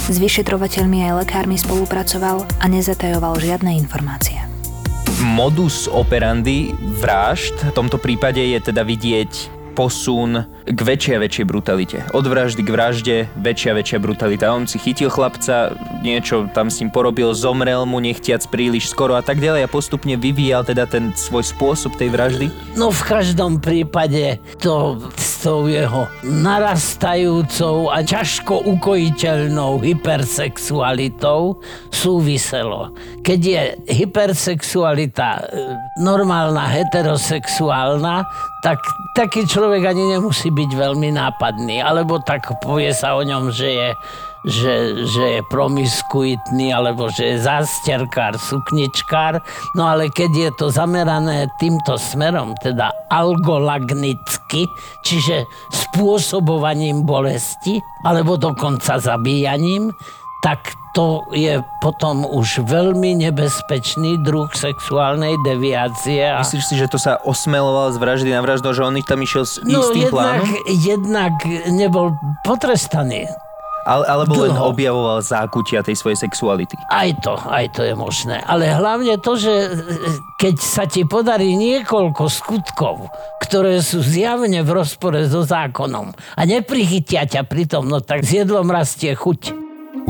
[0.08, 4.45] S vyšetrovateľmi aj lekármi spolupracoval a nezatajoval žiadne informácie
[5.36, 11.98] modus operandi vražd v tomto prípade je teda vidieť posun k väčšej a väčšej brutalite.
[12.16, 14.56] Od vraždy k vražde, väčšia a väčšia brutalita.
[14.56, 19.22] On si chytil chlapca, niečo tam s ním porobil, zomrel mu nechtiac príliš skoro a
[19.22, 22.48] tak ďalej a postupne vyvíjal teda ten svoj spôsob tej vraždy?
[22.72, 24.96] No v každom prípade to
[25.36, 31.60] s tou jeho narastajúcou a ťažko ukojiteľnou hypersexualitou
[31.92, 32.96] súviselo.
[33.20, 33.62] Keď je
[34.00, 35.40] hypersexualita e,
[36.00, 38.24] normálna, heterosexuálna,
[38.64, 38.80] tak
[39.12, 41.84] taký človek ani nemusí byť veľmi nápadný.
[41.84, 43.88] Alebo tak povie sa o ňom, že je,
[44.46, 49.42] že, že je promiskuitný, alebo že je zásterkár, sukničkár.
[49.74, 54.70] No ale keď je to zamerané týmto smerom, teda algolagnicky,
[55.02, 59.90] čiže spôsobovaním bolesti, alebo dokonca zabíjaním,
[60.46, 60.62] tak
[60.94, 66.22] to je potom už veľmi nebezpečný druh sexuálnej deviácie.
[66.22, 66.40] A...
[66.40, 69.44] Myslíš si, že to sa osmeloval z vraždy na vraždu, že on ich tam išiel
[69.44, 70.48] s no, istým jednak, plánom?
[70.70, 71.34] jednak
[71.68, 73.28] nebol potrestaný.
[73.86, 74.74] Ale, alebo len Dlho.
[74.74, 76.74] objavoval zákutia tej svojej sexuality.
[76.90, 78.42] Aj to, aj to je možné.
[78.42, 79.78] Ale hlavne to, že
[80.42, 83.14] keď sa ti podarí niekoľko skutkov,
[83.46, 88.66] ktoré sú zjavne v rozpore so zákonom a neprichytia ťa pritom, no tak s jedlom
[88.66, 89.54] rastie chuť.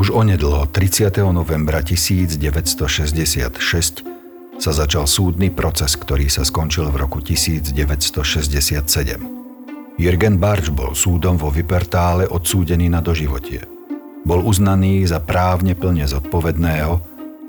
[0.01, 1.21] Už onedlo 30.
[1.29, 2.41] novembra 1966
[4.57, 9.36] sa začal súdny proces, ktorý sa skončil v roku 1967.
[9.97, 13.65] Jürgen Barč bol súdom vo Vypertále odsúdený na doživotie.
[14.29, 17.01] Bol uznaný za právne plne zodpovedného,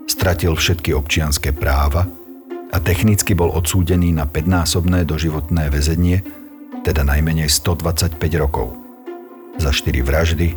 [0.08, 2.08] stratil všetky občianské práva
[2.72, 6.24] a technicky bol odsúdený na 5-násobné doživotné väzenie,
[6.88, 8.72] teda najmenej 125 rokov.
[9.60, 10.56] Za 4 vraždy,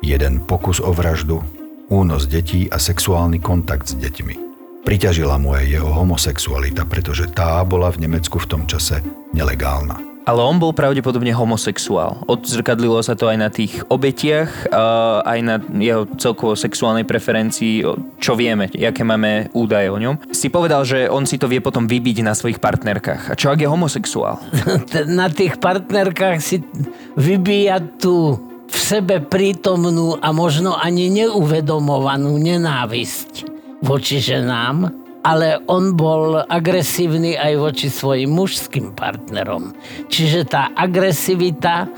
[0.00, 1.44] jeden pokus o vraždu,
[1.92, 4.48] únos detí a sexuálny kontakt s deťmi.
[4.88, 9.04] Priťažila mu aj jeho homosexualita, pretože tá bola v Nemecku v tom čase
[9.36, 10.09] nelegálna.
[10.28, 12.22] Ale on bol pravdepodobne homosexuál.
[12.28, 14.68] Odzrkadlilo sa to aj na tých obetiach,
[15.24, 17.82] aj na jeho celkovo sexuálnej preferencii,
[18.20, 20.20] čo vieme, aké máme údaje o ňom.
[20.30, 23.32] Si povedal, že on si to vie potom vybiť na svojich partnerkách.
[23.32, 24.38] A čo ak je homosexuál?
[25.20, 26.62] Na tých partnerkách si
[27.16, 28.38] vybíja tú
[28.70, 33.50] v sebe prítomnú a možno ani neuvedomovanú nenávisť
[33.82, 39.76] voči ženám, ale on bol agresívny aj voči svojim mužským partnerom.
[40.08, 41.88] Čiže tá agresivita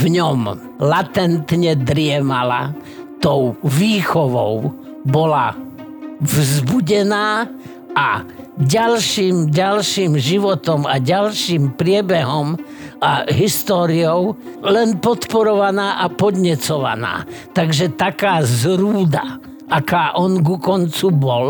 [0.00, 0.40] v ňom
[0.80, 2.72] latentne driemala,
[3.20, 4.72] tou výchovou
[5.04, 5.52] bola
[6.24, 7.48] vzbudená
[7.92, 8.24] a
[8.56, 12.56] ďalším, ďalším životom a ďalším priebehom
[13.00, 17.24] a históriou len podporovaná a podnecovaná.
[17.56, 21.46] Takže taká zrúda, aká on ku koncu bol,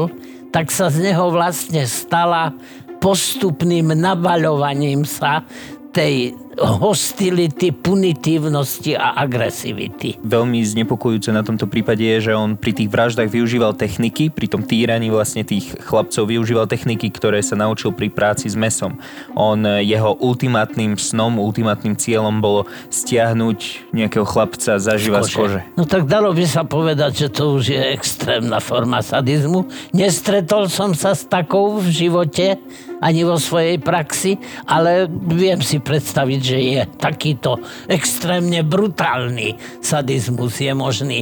[0.51, 2.55] tak sa z neho vlastne stala
[3.01, 5.47] postupným nabaľovaním sa
[5.91, 10.19] tej hostility, punitívnosti a agresivity.
[10.19, 14.67] Veľmi znepokojúce na tomto prípade je, že on pri tých vraždách využíval techniky, pri tom
[14.67, 18.99] týraní vlastne tých chlapcov využíval techniky, ktoré sa naučil pri práci s mesom.
[19.39, 25.61] On, eh, jeho ultimátnym snom, ultimátnym cieľom bolo stiahnuť nejakého chlapca zaživa z kože.
[25.79, 29.71] No tak dalo by sa povedať, že to už je extrémna forma sadizmu.
[29.95, 32.59] Nestretol som sa s takou v živote,
[33.01, 34.37] ani vo svojej praxi,
[34.69, 41.19] ale viem si predstaviť, že je takýto extrémne brutálny sadizmus je možný.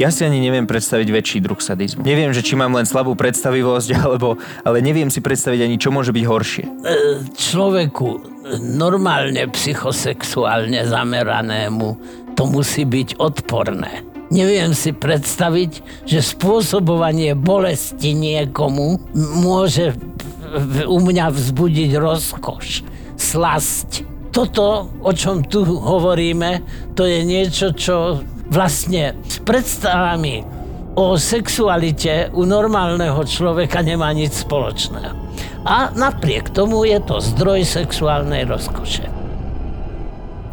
[0.00, 2.00] Ja si ani neviem predstaviť väčší druh sadizmu.
[2.06, 6.14] Neviem, že či mám len slabú predstavivosť, alebo, ale neviem si predstaviť ani, čo môže
[6.14, 6.64] byť horšie.
[7.36, 8.08] Človeku
[8.64, 11.88] normálne psychosexuálne zameranému
[12.32, 14.06] to musí byť odporné.
[14.30, 19.02] Neviem si predstaviť, že spôsobovanie bolesti niekomu
[19.42, 19.98] môže
[20.86, 22.86] u mňa vzbudiť rozkoš,
[23.18, 24.09] slasť.
[24.30, 26.62] Toto, o čom tu hovoríme,
[26.94, 30.42] to je niečo, čo vlastne s predstavami
[30.94, 35.14] o sexualite u normálneho človeka nemá nič spoločného.
[35.66, 39.06] A napriek tomu je to zdroj sexuálnej rozkoše.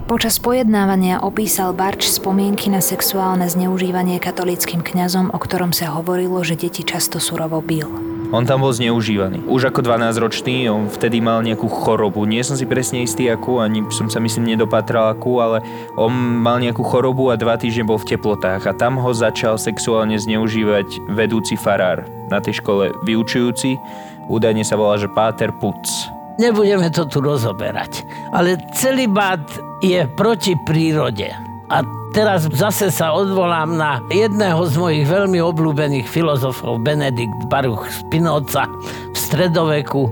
[0.08, 6.56] Počas pojednávania opísal Barč spomienky na sexuálne zneužívanie katolíckým kňazom, o ktorom sa hovorilo, že
[6.56, 8.16] deti často surovo bil.
[8.28, 9.48] On tam bol zneužívaný.
[9.48, 12.28] Už ako 12-ročný, on vtedy mal nejakú chorobu.
[12.28, 15.63] Nie som si presne istý akú, ani som sa myslím nedopatral akú, ale
[15.96, 16.12] on
[16.44, 21.08] mal nejakú chorobu a dva týždne bol v teplotách a tam ho začal sexuálne zneužívať
[21.08, 23.80] vedúci farár na tej škole vyučujúci.
[24.28, 25.88] Údajne sa volá, že Páter Puc.
[26.36, 28.04] Nebudeme to tu rozoberať,
[28.36, 29.42] ale celibát
[29.80, 31.32] je proti prírode.
[31.72, 31.82] A
[32.13, 38.70] teraz zase sa odvolám na jedného z mojich veľmi obľúbených filozofov, Benedikt Baruch Spinoza
[39.12, 40.12] v stredoveku.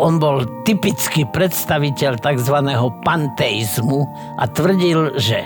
[0.00, 2.56] On bol typický predstaviteľ tzv.
[3.04, 4.00] panteizmu
[4.40, 5.44] a tvrdil, že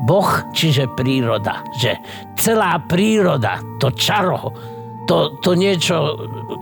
[0.00, 2.00] Boh, čiže príroda, že
[2.40, 4.48] celá príroda, to čaro,
[5.04, 6.16] to, to niečo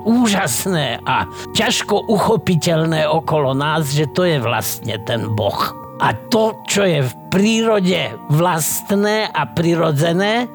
[0.08, 5.77] úžasné a ťažko uchopiteľné okolo nás, že to je vlastne ten Boh.
[5.98, 10.46] A to, čo je v prírode vlastné a prirodzené,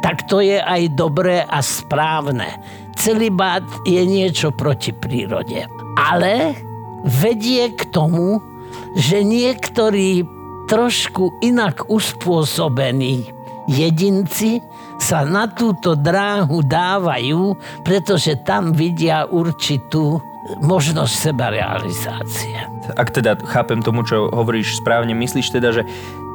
[0.00, 2.48] tak to je aj dobré a správne.
[2.96, 5.68] Celibát je niečo proti prírode.
[6.00, 6.56] Ale
[7.04, 8.40] vedie k tomu,
[8.96, 10.24] že niektorí
[10.66, 13.36] trošku inak uspôsobení
[13.68, 14.62] jedinci
[14.96, 20.22] sa na túto dráhu dávajú, pretože tam vidia určitú
[20.62, 22.75] možnosť sebarealizácie.
[22.94, 25.82] Ak teda chápem tomu, čo hovoríš správne, myslíš teda, že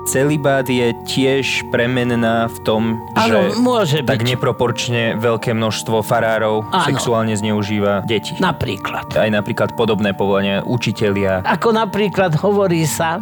[0.08, 2.82] celibát je tiež premenná v tom,
[3.14, 4.30] Áno, že môže tak byť.
[4.36, 6.86] neproporčne veľké množstvo farárov Áno.
[6.88, 8.38] sexuálne zneužíva deti.
[8.38, 9.14] Napríklad.
[9.14, 11.46] Aj napríklad podobné povolania učitelia.
[11.46, 13.22] Ako napríklad hovorí sa,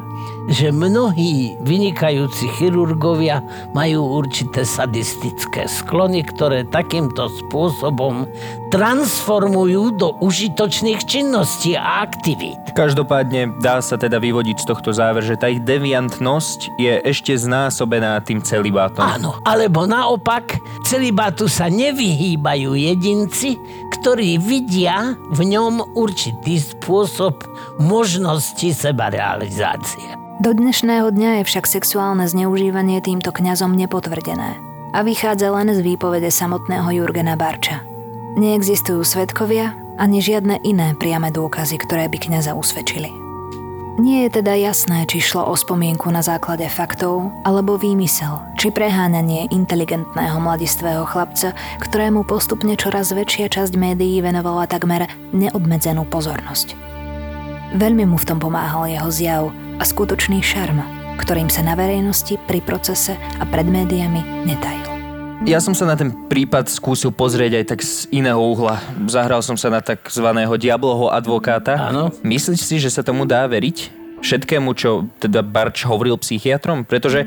[0.50, 8.26] že mnohí vynikajúci chirurgovia majú určité sadistické sklony, ktoré takýmto spôsobom
[8.74, 12.58] transformujú do užitočných činností a aktivít.
[12.74, 18.20] Každopádne dá sa teda vyvodiť z tohto záver, že tá ich deviantnosť je ešte znásobená
[18.22, 19.02] tým celibátom.
[19.02, 23.58] Áno, alebo naopak, celibátu sa nevyhýbajú jedinci,
[24.00, 27.42] ktorí vidia v ňom určitý spôsob
[27.80, 30.20] možnosti sebarealizácie.
[30.40, 34.56] Do dnešného dňa je však sexuálne zneužívanie týmto kňazom nepotvrdené
[34.96, 37.84] a vychádza len z výpovede samotného Jurgena Barča.
[38.40, 43.29] Neexistujú svetkovia ani žiadne iné priame dôkazy, ktoré by kňaza usvedčili.
[44.00, 49.52] Nie je teda jasné, či šlo o spomienku na základe faktov alebo výmysel, či preháňanie
[49.52, 51.52] inteligentného mladistvého chlapca,
[51.84, 56.80] ktorému postupne čoraz väčšia časť médií venovala takmer neobmedzenú pozornosť.
[57.76, 60.80] Veľmi mu v tom pomáhal jeho zjav a skutočný šarm,
[61.20, 64.89] ktorým sa na verejnosti, pri procese a pred médiami netajil.
[65.48, 68.76] Ja som sa na ten prípad skúsil pozrieť aj tak z iného uhla.
[69.08, 71.80] Zahral som sa na takzvaného diabloho advokáta.
[71.80, 72.12] Áno.
[72.28, 73.88] Myslíš si, že sa tomu dá veriť?
[74.20, 76.84] Všetkému, čo teda Barč hovoril psychiatrom?
[76.84, 77.24] Pretože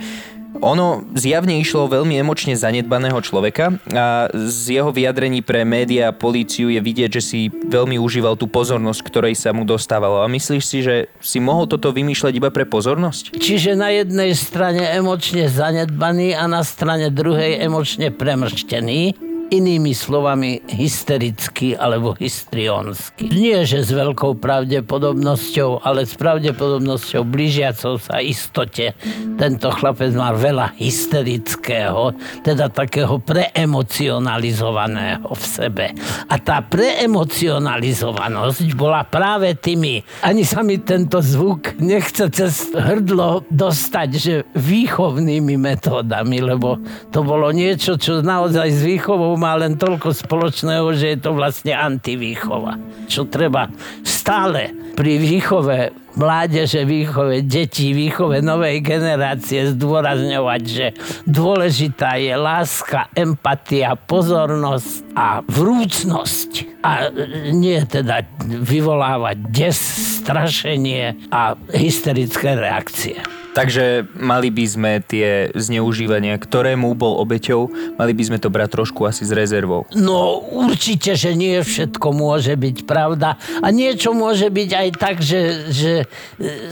[0.60, 6.68] ono zjavne išlo veľmi emočne zanedbaného človeka a z jeho vyjadrení pre médiá a políciu
[6.68, 10.20] je vidieť, že si veľmi užíval tú pozornosť, ktorej sa mu dostávalo.
[10.20, 13.38] A myslíš si, že si mohol toto vymýšľať iba pre pozornosť?
[13.38, 21.76] Čiže na jednej strane emočne zanedbaný a na strane druhej emočne premrštený, inými slovami hysterický
[21.76, 23.28] alebo histrionsky.
[23.28, 28.96] Nie, že s veľkou pravdepodobnosťou, ale s pravdepodobnosťou blížiacou sa istote.
[29.36, 35.92] Tento chlapec má veľa hysterického, teda takého preemocionalizovaného v sebe.
[36.32, 44.08] A tá preemocionalizovanosť bola práve tými, ani sa mi tento zvuk nechce cez hrdlo dostať,
[44.16, 46.80] že výchovnými metódami, lebo
[47.12, 51.74] to bolo niečo, čo naozaj s výchovou má len toľko spoločného, že je to vlastne
[51.74, 52.78] antivýchova.
[53.10, 53.66] Čo treba
[54.06, 60.86] stále pri výchove mládeže, výchove detí, výchove novej generácie zdôrazňovať, že
[61.26, 66.84] dôležitá je láska, empatia, pozornosť a vrúcnosť.
[66.84, 67.10] A
[67.50, 69.78] nie teda vyvolávať des,
[70.22, 73.41] strašenie a hysterické reakcie.
[73.52, 77.68] Takže mali by sme tie zneužívania, ktorému bol obeťou,
[78.00, 79.84] mali by sme to brať trošku asi s rezervou.
[79.92, 85.68] No určite, že nie všetko môže byť pravda a niečo môže byť aj tak, že,
[85.68, 86.06] že e,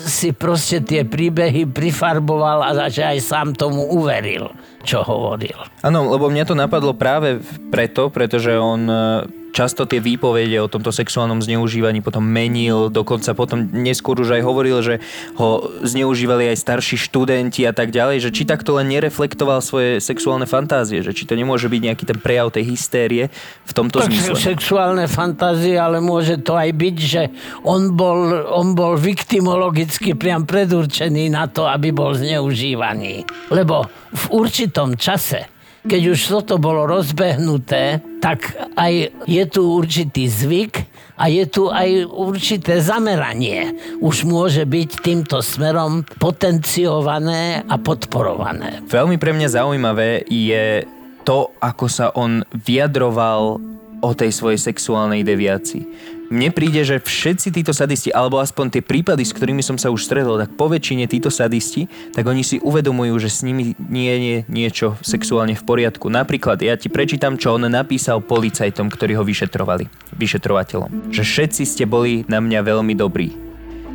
[0.00, 4.48] si proste tie príbehy prifarboval a že aj sám tomu uveril,
[4.80, 5.56] čo hovoril.
[5.84, 10.94] Áno, lebo mňa to napadlo práve preto, pretože on e, často tie výpovede o tomto
[10.94, 15.02] sexuálnom zneužívaní potom menil, dokonca potom neskôr už aj hovoril, že
[15.36, 20.46] ho zneužívali aj starší študenti a tak ďalej, že či takto len nereflektoval svoje sexuálne
[20.48, 23.28] fantázie, že či to nemôže byť nejaký ten prejav tej hystérie
[23.66, 24.38] v tomto Tak zmysle.
[24.38, 27.22] sexuálne fantázie, ale môže to aj byť, že
[27.66, 33.26] on bol, on bol viktimologicky priam predurčený na to, aby bol zneužívaný.
[33.52, 40.74] Lebo v určitom čase keď už toto bolo rozbehnuté, tak aj je tu určitý zvyk
[41.16, 43.76] a je tu aj určité zameranie.
[44.00, 48.84] Už môže byť týmto smerom potenciované a podporované.
[48.88, 50.84] Veľmi pre mňa zaujímavé je
[51.24, 53.60] to, ako sa on vyjadroval
[54.00, 55.84] o tej svojej sexuálnej deviácii.
[56.30, 60.06] Mne príde, že všetci títo sadisti, alebo aspoň tie prípady, s ktorými som sa už
[60.06, 64.36] stretol, tak po väčšine títo sadisti, tak oni si uvedomujú, že s nimi nie je
[64.46, 66.06] niečo sexuálne v poriadku.
[66.06, 71.10] Napríklad, ja ti prečítam, čo on napísal policajtom, ktorí ho vyšetrovali, vyšetrovateľom.
[71.10, 73.34] Že všetci ste boli na mňa veľmi dobrí.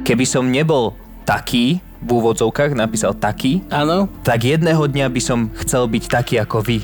[0.04, 0.92] Keby som nebol
[1.24, 4.12] taký, v úvodzovkách napísal taký, Áno?
[4.28, 6.84] tak jedného dňa by som chcel byť taký ako vy.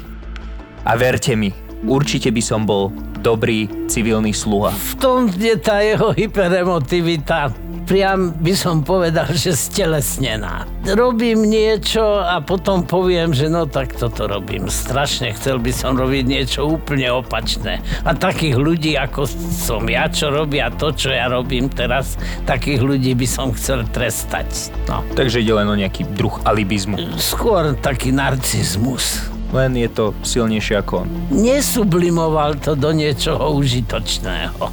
[0.87, 1.53] A verte mi,
[1.85, 4.73] určite by som bol dobrý civilný sluha.
[4.73, 7.53] V tom je tá jeho hyperemotivita.
[7.85, 10.63] Priam by som povedal, že stelesnená.
[10.95, 14.71] Robím niečo a potom poviem, že no tak toto robím.
[14.71, 17.83] Strašne chcel by som robiť niečo úplne opačné.
[18.07, 22.15] A takých ľudí, ako som ja, čo robia to, čo ja robím teraz,
[22.47, 24.71] takých ľudí by som chcel trestať.
[24.87, 25.03] No.
[25.13, 26.95] Takže ide len o nejaký druh alibizmu.
[27.19, 29.27] Skôr taký narcizmus.
[29.51, 31.09] Len je to silnejšie ako on.
[31.31, 34.63] Nesublimoval to do niečoho užitočného.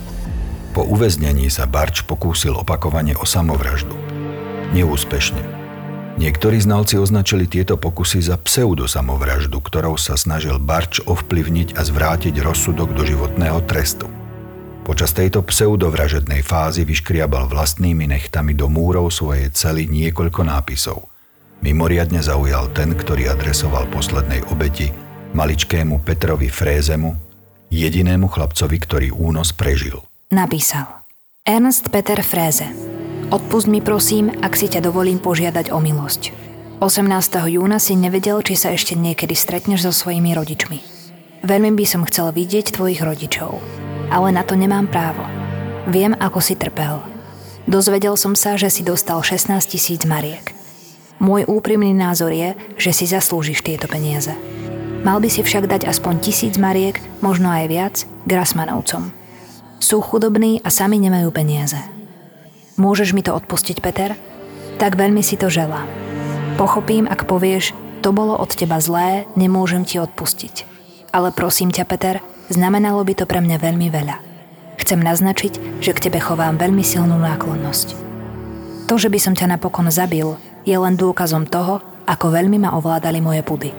[0.70, 3.98] Po uväznení sa Barč pokúsil opakovane o samovraždu.
[4.70, 5.42] Neúspešne.
[6.18, 12.90] Niektorí znalci označili tieto pokusy za pseudosamovraždu, ktorou sa snažil Barč ovplyvniť a zvrátiť rozsudok
[12.90, 14.10] do životného trestu.
[14.82, 21.06] Počas tejto pseudovražednej fázy vyškriabal vlastnými nechtami do múrov svojej cely niekoľko nápisov.
[21.58, 24.94] Mimoriadne zaujal ten, ktorý adresoval poslednej obeti
[25.34, 27.18] maličkému Petrovi Frézemu,
[27.68, 30.00] jedinému chlapcovi, ktorý únos prežil.
[30.30, 30.86] Napísal
[31.42, 32.68] Ernst Peter Fréze
[33.28, 36.32] Odpust mi prosím, ak si ťa dovolím požiadať o milosť.
[36.80, 37.04] 18.
[37.52, 40.80] júna si nevedel, či sa ešte niekedy stretneš so svojimi rodičmi.
[41.44, 43.60] Veľmi by som chcel vidieť tvojich rodičov,
[44.08, 45.28] ale na to nemám právo.
[45.92, 47.04] Viem, ako si trpel.
[47.68, 50.57] Dozvedel som sa, že si dostal 16 tisíc mariek.
[51.18, 54.30] Môj úprimný názor je, že si zaslúžiš tieto peniaze.
[55.02, 57.94] Mal by si však dať aspoň tisíc mariek, možno aj viac,
[58.26, 59.10] Grasmanovcom.
[59.78, 61.78] Sú chudobní a sami nemajú peniaze.
[62.78, 64.14] Môžeš mi to odpustiť, Peter?
[64.78, 65.86] Tak veľmi si to želám.
[66.54, 70.66] Pochopím, ak povieš, to bolo od teba zlé, nemôžem ti odpustiť.
[71.10, 74.16] Ale prosím ťa, Peter, znamenalo by to pre mňa veľmi veľa.
[74.78, 77.98] Chcem naznačiť, že k tebe chovám veľmi silnú náklonnosť.
[78.86, 83.20] To, že by som ťa napokon zabil, je len dôkazom toho, ako veľmi ma ovládali
[83.20, 83.70] moje pudy.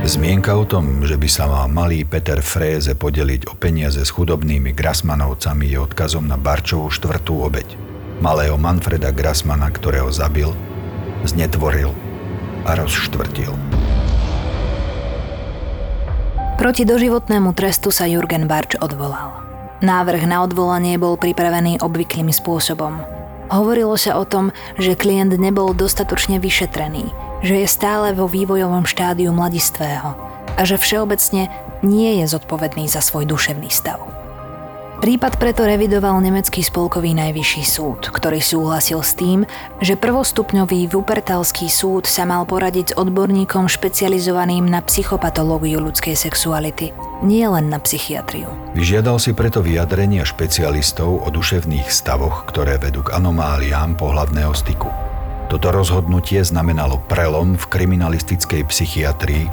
[0.00, 4.72] Zmienka o tom, že by sa mal malý Peter Fréze podeliť o peniaze s chudobnými
[4.72, 7.68] Grasmanovcami je odkazom na Barčovú štvrtú obeď.
[8.24, 10.56] Malého Manfreda Grasmana, ktorého zabil,
[11.28, 11.92] znetvoril
[12.64, 13.52] a rozštvrtil.
[16.56, 19.36] Proti doživotnému trestu sa Jurgen Barč odvolal.
[19.80, 23.19] Návrh na odvolanie bol pripravený obvyklým spôsobom.
[23.50, 29.32] Hovorilo sa o tom, že klient nebol dostatočne vyšetrený– že je stále vo vývojovom štádiu
[29.32, 30.12] mladistvého
[30.56, 31.48] a že všeobecne
[31.80, 34.19] nie je zodpovedný za svoj duševný stav.
[35.00, 39.48] Prípad preto revidoval nemecký spolkový najvyšší súd, ktorý súhlasil s tým,
[39.80, 46.92] že prvostupňový Wuppertalský súd sa mal poradiť s odborníkom špecializovaným na psychopatológiu ľudskej sexuality,
[47.24, 48.52] nie len na psychiatriu.
[48.76, 54.92] Vyžiadal si preto vyjadrenia špecialistov o duševných stavoch, ktoré vedú k anomáliám pohlavného styku.
[55.48, 59.48] Toto rozhodnutie znamenalo prelom v kriminalistickej psychiatrii,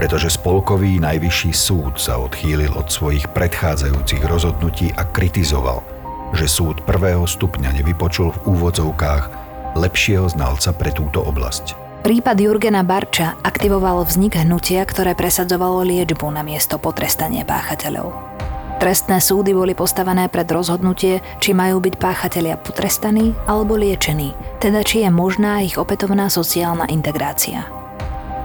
[0.00, 5.84] pretože spolkový najvyšší súd sa odchýlil od svojich predchádzajúcich rozhodnutí a kritizoval,
[6.32, 9.24] že súd prvého stupňa nevypočul v úvodzovkách
[9.76, 11.76] lepšieho znalca pre túto oblasť.
[12.00, 18.08] Prípad Jurgena Barča aktivoval vznik hnutia, ktoré presadzovalo liečbu na miesto potrestania páchateľov.
[18.80, 24.32] Trestné súdy boli postavené pred rozhodnutie, či majú byť páchatelia potrestaní alebo liečení,
[24.64, 27.68] teda či je možná ich opätovná sociálna integrácia.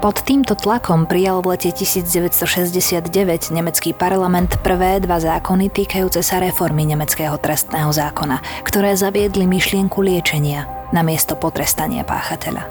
[0.05, 3.09] Pod týmto tlakom prijal v lete 1969
[3.49, 8.37] nemecký parlament prvé dva zákony týkajúce sa reformy nemeckého trestného zákona,
[8.69, 12.69] ktoré zaviedli myšlienku liečenia namiesto potrestania páchateľa.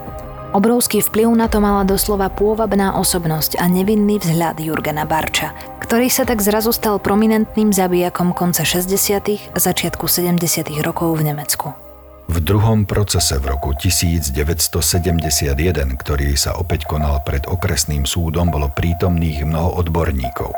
[0.55, 6.23] Obrovský vplyv na to mala doslova pôvabná osobnosť a nevinný vzhľad Jurgena Barča, ktorý sa
[6.23, 9.51] tak zrazu stal prominentným zabijakom konca 60.
[9.51, 10.39] a začiatku 70.
[10.87, 11.84] rokov v Nemecku.
[12.25, 15.53] V druhom procese v roku 1971,
[16.01, 20.51] ktorý sa opäť konal pred okresným súdom, bolo prítomných mnoho odborníkov.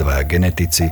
[0.00, 0.88] Dvaja genetici,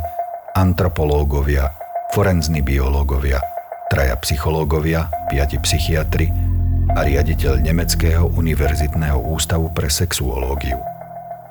[0.52, 1.72] antropológovia,
[2.12, 3.40] forenzni biológovia,
[3.88, 6.28] traja psychológovia, piati psychiatri,
[6.92, 10.76] a riaditeľ Nemeckého univerzitného ústavu pre sexuológiu.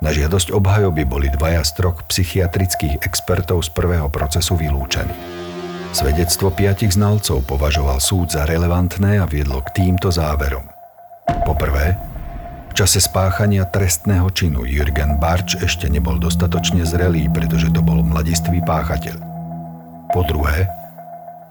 [0.02, 5.41] Na žiadosť obhajoby boli dvaja z troch psychiatrických expertov z prvého procesu vylúčení.
[5.92, 10.64] Svedectvo piatich znalcov považoval súd za relevantné a viedlo k týmto záverom.
[11.44, 12.00] Poprvé,
[12.72, 18.64] v čase spáchania trestného činu Jürgen Barč ešte nebol dostatočne zrelý, pretože to bol mladistvý
[18.64, 19.20] páchateľ.
[20.16, 20.64] Po druhé,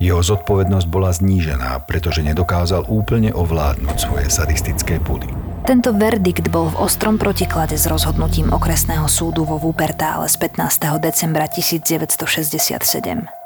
[0.02, 5.30] jeho zodpovednosť bola znížená, pretože nedokázal úplne ovládnuť svoje sadistické pudy.
[5.70, 10.98] Tento verdikt bol v ostrom protiklade s rozhodnutím okresného súdu vo Wuppertale z 15.
[10.98, 13.41] decembra 1967.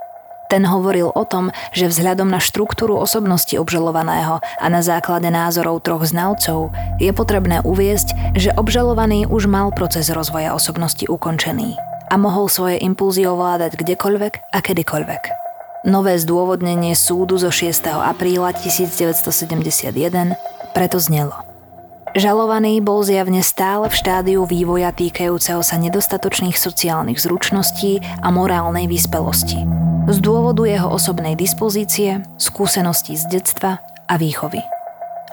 [0.46, 6.06] Ten hovoril o tom, že vzhľadom na štruktúru osobnosti obžalovaného a na základe názorov troch
[6.06, 6.70] znalcov
[7.02, 11.78] je potrebné uviesť, že obžalovaný už mal proces rozvoja osobnosti ukončený
[12.10, 15.24] a mohol svoje impulzy ovládať kdekoľvek a kedykoľvek.
[15.86, 17.90] Nové zdôvodnenie súdu zo 6.
[17.94, 20.38] apríla 1971
[20.74, 21.46] preto znelo.
[22.16, 29.85] Žalovaný bol zjavne stále v štádiu vývoja týkajúceho sa nedostatočných sociálnych zručností a morálnej vyspelosti.
[30.06, 34.62] Z dôvodu jeho osobnej dispozície, skúseností z detstva a výchovy.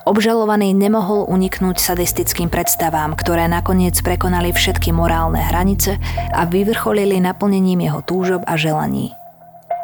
[0.09, 6.01] Obžalovaný nemohol uniknúť sadistickým predstavám, ktoré nakoniec prekonali všetky morálne hranice
[6.33, 9.13] a vyvrcholili naplnením jeho túžob a želaní.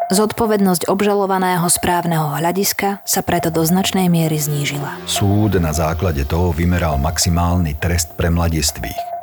[0.08, 4.96] Zodpovednosť obžalovaného správneho hľadiska sa preto do značnej miery znížila.
[5.04, 9.17] Súd na základe toho vymeral maximálny trest pre mladistvých.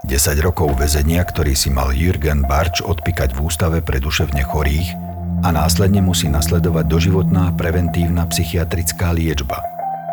[0.00, 4.96] 10 rokov väzenia, ktorý si mal Jürgen Barč odpíkať v ústave pre duševne chorých
[5.44, 9.60] a následne musí nasledovať doživotná preventívna psychiatrická liečba.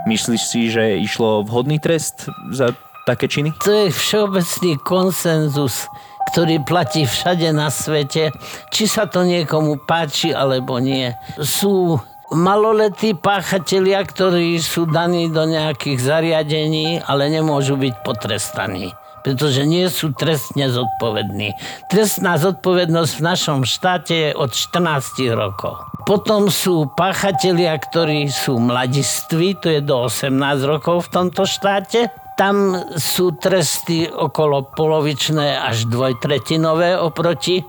[0.04, 2.76] Myslíš si, že išlo vhodný trest za
[3.08, 3.56] také činy?
[3.64, 5.88] To je všeobecný konsenzus
[6.28, 8.36] ktorý platí všade na svete,
[8.68, 11.16] či sa to niekomu páči alebo nie.
[11.40, 12.04] Sú
[12.36, 18.92] maloletí páchatelia, ktorí sú daní do nejakých zariadení, ale nemôžu byť potrestaní
[19.28, 21.52] pretože nie sú trestne zodpovední.
[21.92, 25.84] Trestná zodpovednosť v našom štáte je od 14 rokov.
[26.08, 30.32] Potom sú páchatelia, ktorí sú mladiství, to je do 18
[30.64, 32.08] rokov v tomto štáte.
[32.40, 37.60] Tam sú tresty okolo polovičné až dvojtretinové oproti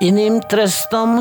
[0.00, 1.20] iným trestom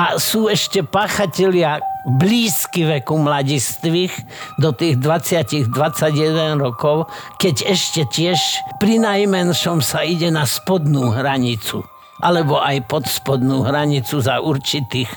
[0.00, 4.12] a sú ešte páchatelia blízky veku mladistvých
[4.58, 7.06] do tých 20-21 rokov,
[7.38, 8.38] keď ešte tiež
[8.82, 11.86] pri najmenšom sa ide na spodnú hranicu
[12.22, 15.10] alebo aj pod spodnú hranicu za určitých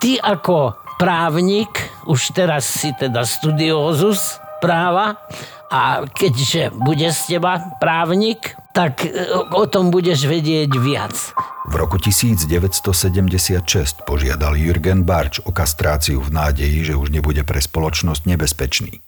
[0.00, 1.68] Ty ako právnik,
[2.08, 5.20] už teraz si teda studiozus práva,
[5.68, 11.34] a keďže bude z teba právnik, tak e, o tom budeš vedieť viac.
[11.66, 18.22] V roku 1976 požiadal Jürgen Barč o kastráciu v nádeji, že už nebude pre spoločnosť
[18.30, 19.02] nebezpečný.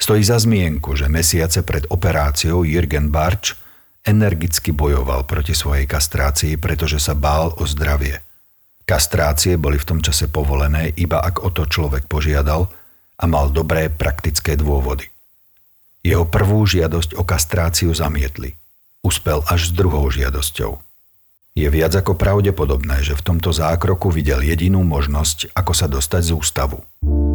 [0.00, 3.52] Stojí za zmienku, že mesiace pred operáciou Jürgen Barč
[4.00, 8.16] energicky bojoval proti svojej kastrácii, pretože sa bál o zdravie.
[8.88, 12.64] Kastrácie boli v tom čase povolené iba ak o to človek požiadal
[13.20, 15.04] a mal dobré praktické dôvody.
[16.02, 18.58] Jeho prvú žiadosť o kastráciu zamietli.
[19.02, 20.78] Uspel až s druhou žiadosťou.
[21.58, 26.32] Je viac ako pravdepodobné, že v tomto zákroku videl jedinú možnosť, ako sa dostať z
[26.38, 26.78] ústavu.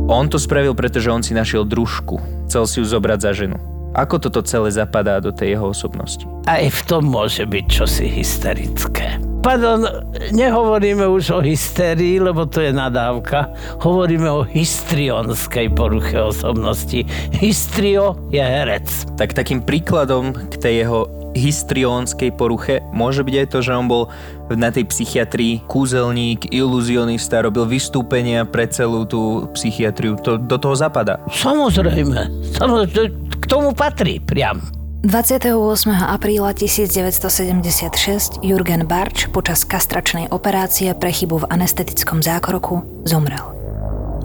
[0.08, 2.24] On to spravil, pretože on si našiel družku.
[2.48, 3.60] Chcel si ju zobrať za ženu.
[3.92, 6.24] Ako toto celé zapadá do tej jeho osobnosti?
[6.48, 9.20] Aj v tom môže byť čosi hysterické.
[9.44, 13.52] Pardon, nehovoríme už o hystérii, lebo to je nadávka.
[13.84, 17.04] Hovoríme o histrionskej poruche osobnosti.
[17.36, 18.88] Hystrio je herec.
[19.20, 24.04] Tak takým príkladom k tej jeho histrionskej poruche môže byť aj to, že on bol
[24.50, 30.18] na tej psychiatrii kúzelník, iluzionista, robil vystúpenia pre celú tú psychiatriu.
[30.26, 31.22] To do toho zapadá.
[31.30, 32.52] Samozrejme.
[32.58, 34.60] Samozrejme, k tomu patrí priam.
[35.06, 35.54] 28.
[35.94, 43.46] apríla 1976 Jurgen Barč počas kastračnej operácie pre chybu v anestetickom zákroku zomrel.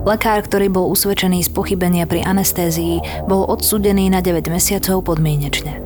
[0.03, 5.82] Lekár, ktorý bol usvedčený z pochybenia pri anestézii, bol odsúdený na 9 mesiacov podmienečne.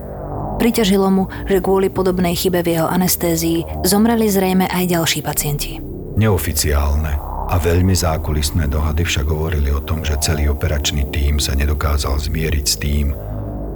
[0.58, 5.78] Priťažilo mu, že kvôli podobnej chybe v jeho anestézii zomreli zrejme aj ďalší pacienti.
[6.18, 7.14] Neoficiálne
[7.48, 12.66] a veľmi zákulisné dohady však hovorili o tom, že celý operačný tím sa nedokázal zmieriť
[12.66, 13.08] s tým,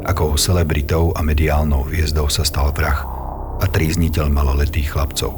[0.01, 3.05] Akou celebritou a mediálnou hviezdou sa stal vrah
[3.61, 5.29] a trízniteľ maloletých chlapcov.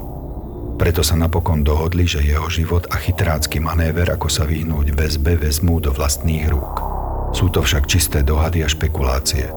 [0.80, 5.84] Preto sa napokon dohodli, že jeho život a chytrácky manéver, ako sa vyhnúť väzbe, vezmú
[5.84, 6.80] do vlastných rúk.
[7.36, 9.52] Sú to však čisté dohady a špekulácie.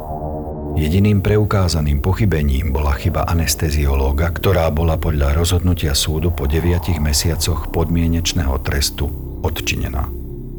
[0.76, 8.60] Jediným preukázaným pochybením bola chyba anesteziológa, ktorá bola podľa rozhodnutia súdu po 9 mesiacoch podmienečného
[8.60, 9.08] trestu
[9.40, 10.04] odčinená.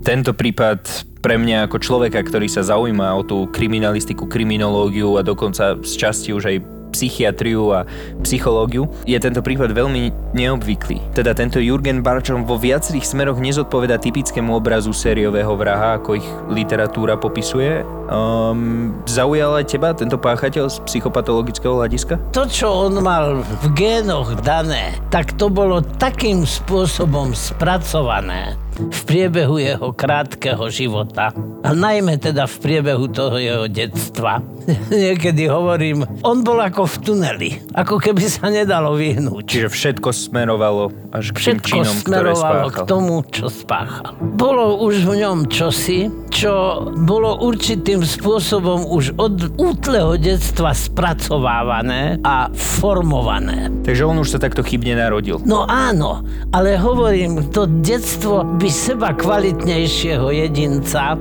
[0.01, 5.77] Tento prípad pre mňa ako človeka, ktorý sa zaujíma o tú kriminalistiku, kriminológiu a dokonca
[5.85, 6.57] z časti už aj
[6.91, 7.85] psychiatriu a
[8.23, 11.13] psychológiu, je tento prípad veľmi neobvyklý.
[11.13, 17.19] Teda tento Jurgen Barčom vo viacerých smeroch nezodpoveda typickému obrazu sériového vraha, ako ich literatúra
[17.19, 17.83] popisuje.
[18.07, 22.15] Um, zaujal aj teba tento páchateľ z psychopatologického hľadiska?
[22.31, 29.57] To, čo on mal v génoch dané, tak to bolo takým spôsobom spracované, v priebehu
[29.57, 31.33] jeho krátkeho života.
[31.65, 34.39] A najmä teda v priebehu toho jeho detstva.
[34.93, 37.51] Niekedy hovorím, on bol ako v tuneli.
[37.73, 39.43] Ako keby sa nedalo vyhnúť.
[39.43, 44.13] Čiže všetko smerovalo až k všetko tým činom, smerovalo k tomu, čo spáchal.
[44.37, 52.49] Bolo už v ňom čosi, čo bolo určitým spôsobom už od útleho detstva spracovávané a
[52.51, 53.69] formované.
[53.85, 55.39] Takže on už sa takto chybne narodil.
[55.45, 61.15] No áno, ale hovorím, to detstvo by seba kvalitnejšieho jedinca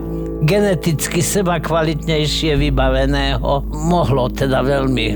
[0.45, 5.07] geneticky seba kvalitnejšie vybaveného mohlo teda veľmi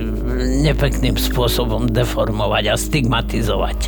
[0.64, 3.78] nepekným spôsobom deformovať a stigmatizovať.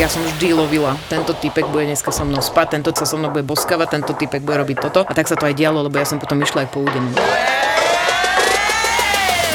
[0.00, 0.96] Ja som vždy lovila.
[1.12, 4.40] Tento typek bude dneska so mnou spať, tento sa so mnou bude boskavať, tento typek
[4.40, 5.04] bude robiť toto.
[5.04, 7.12] A tak sa to aj dialo, lebo ja som potom išla aj po údenu.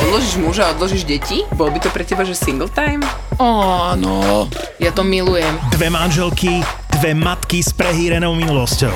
[0.06, 1.42] Odložíš muža, odložíš deti?
[1.58, 3.02] Bol by to pre teba, že single time?
[3.42, 4.46] Áno,
[4.78, 5.50] ja to milujem.
[5.74, 6.62] Dve manželky,
[7.02, 8.94] dve matky s prehýrenou minulosťou.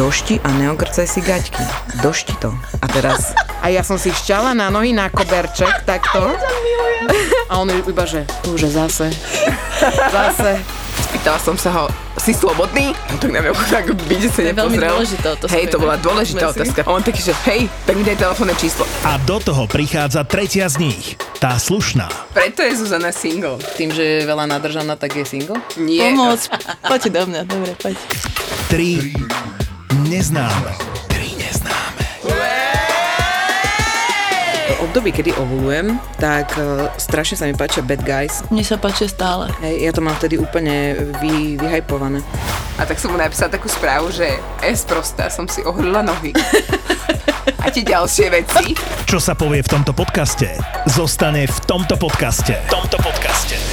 [0.00, 1.68] Došti a neogrcaj si gaťky.
[2.00, 2.48] Došti to.
[2.80, 3.36] A teraz...
[3.62, 6.34] A ja som si šťala na nohy na koberček, takto.
[7.50, 9.06] A on iba, že už zase,
[10.16, 10.58] zase.
[11.02, 11.84] Spýtala som sa ho,
[12.18, 12.90] si slobodný?
[12.90, 14.90] A tak na mňa tak byde sa je veľmi nepozrel.
[14.98, 16.58] dôležitá otázka, Hej, to bola dôležitá Myslím.
[16.58, 16.80] otázka.
[16.82, 18.82] A on taký, že hej, tak mi daj telefónne číslo.
[19.06, 22.10] A do toho prichádza tretia z nich, tá slušná.
[22.34, 23.62] Preto je Zuzana single.
[23.78, 25.58] Tým, že je veľa nadržaná, tak je single.
[25.78, 26.10] Nie.
[26.10, 26.50] Pomoc.
[26.82, 27.96] Poďte do mňa, dobre, poď.
[28.66, 29.12] Tri
[30.08, 30.91] neznáme.
[34.82, 38.42] Období, kedy ovulujem, tak uh, strašne sa mi páčia bad guys.
[38.50, 39.48] Mne sa páči stále.
[39.62, 42.18] Hej, ja to mám vtedy úplne vy, vyhajpované.
[42.76, 44.26] A tak som mu napísala takú správu, že
[44.58, 46.34] S prostá, som si ohrila nohy.
[47.62, 48.74] A tie ďalšie veci.
[49.06, 50.58] Čo sa povie v tomto podcaste,
[50.90, 52.58] zostane v tomto podcaste.
[52.66, 53.61] V tomto podcaste.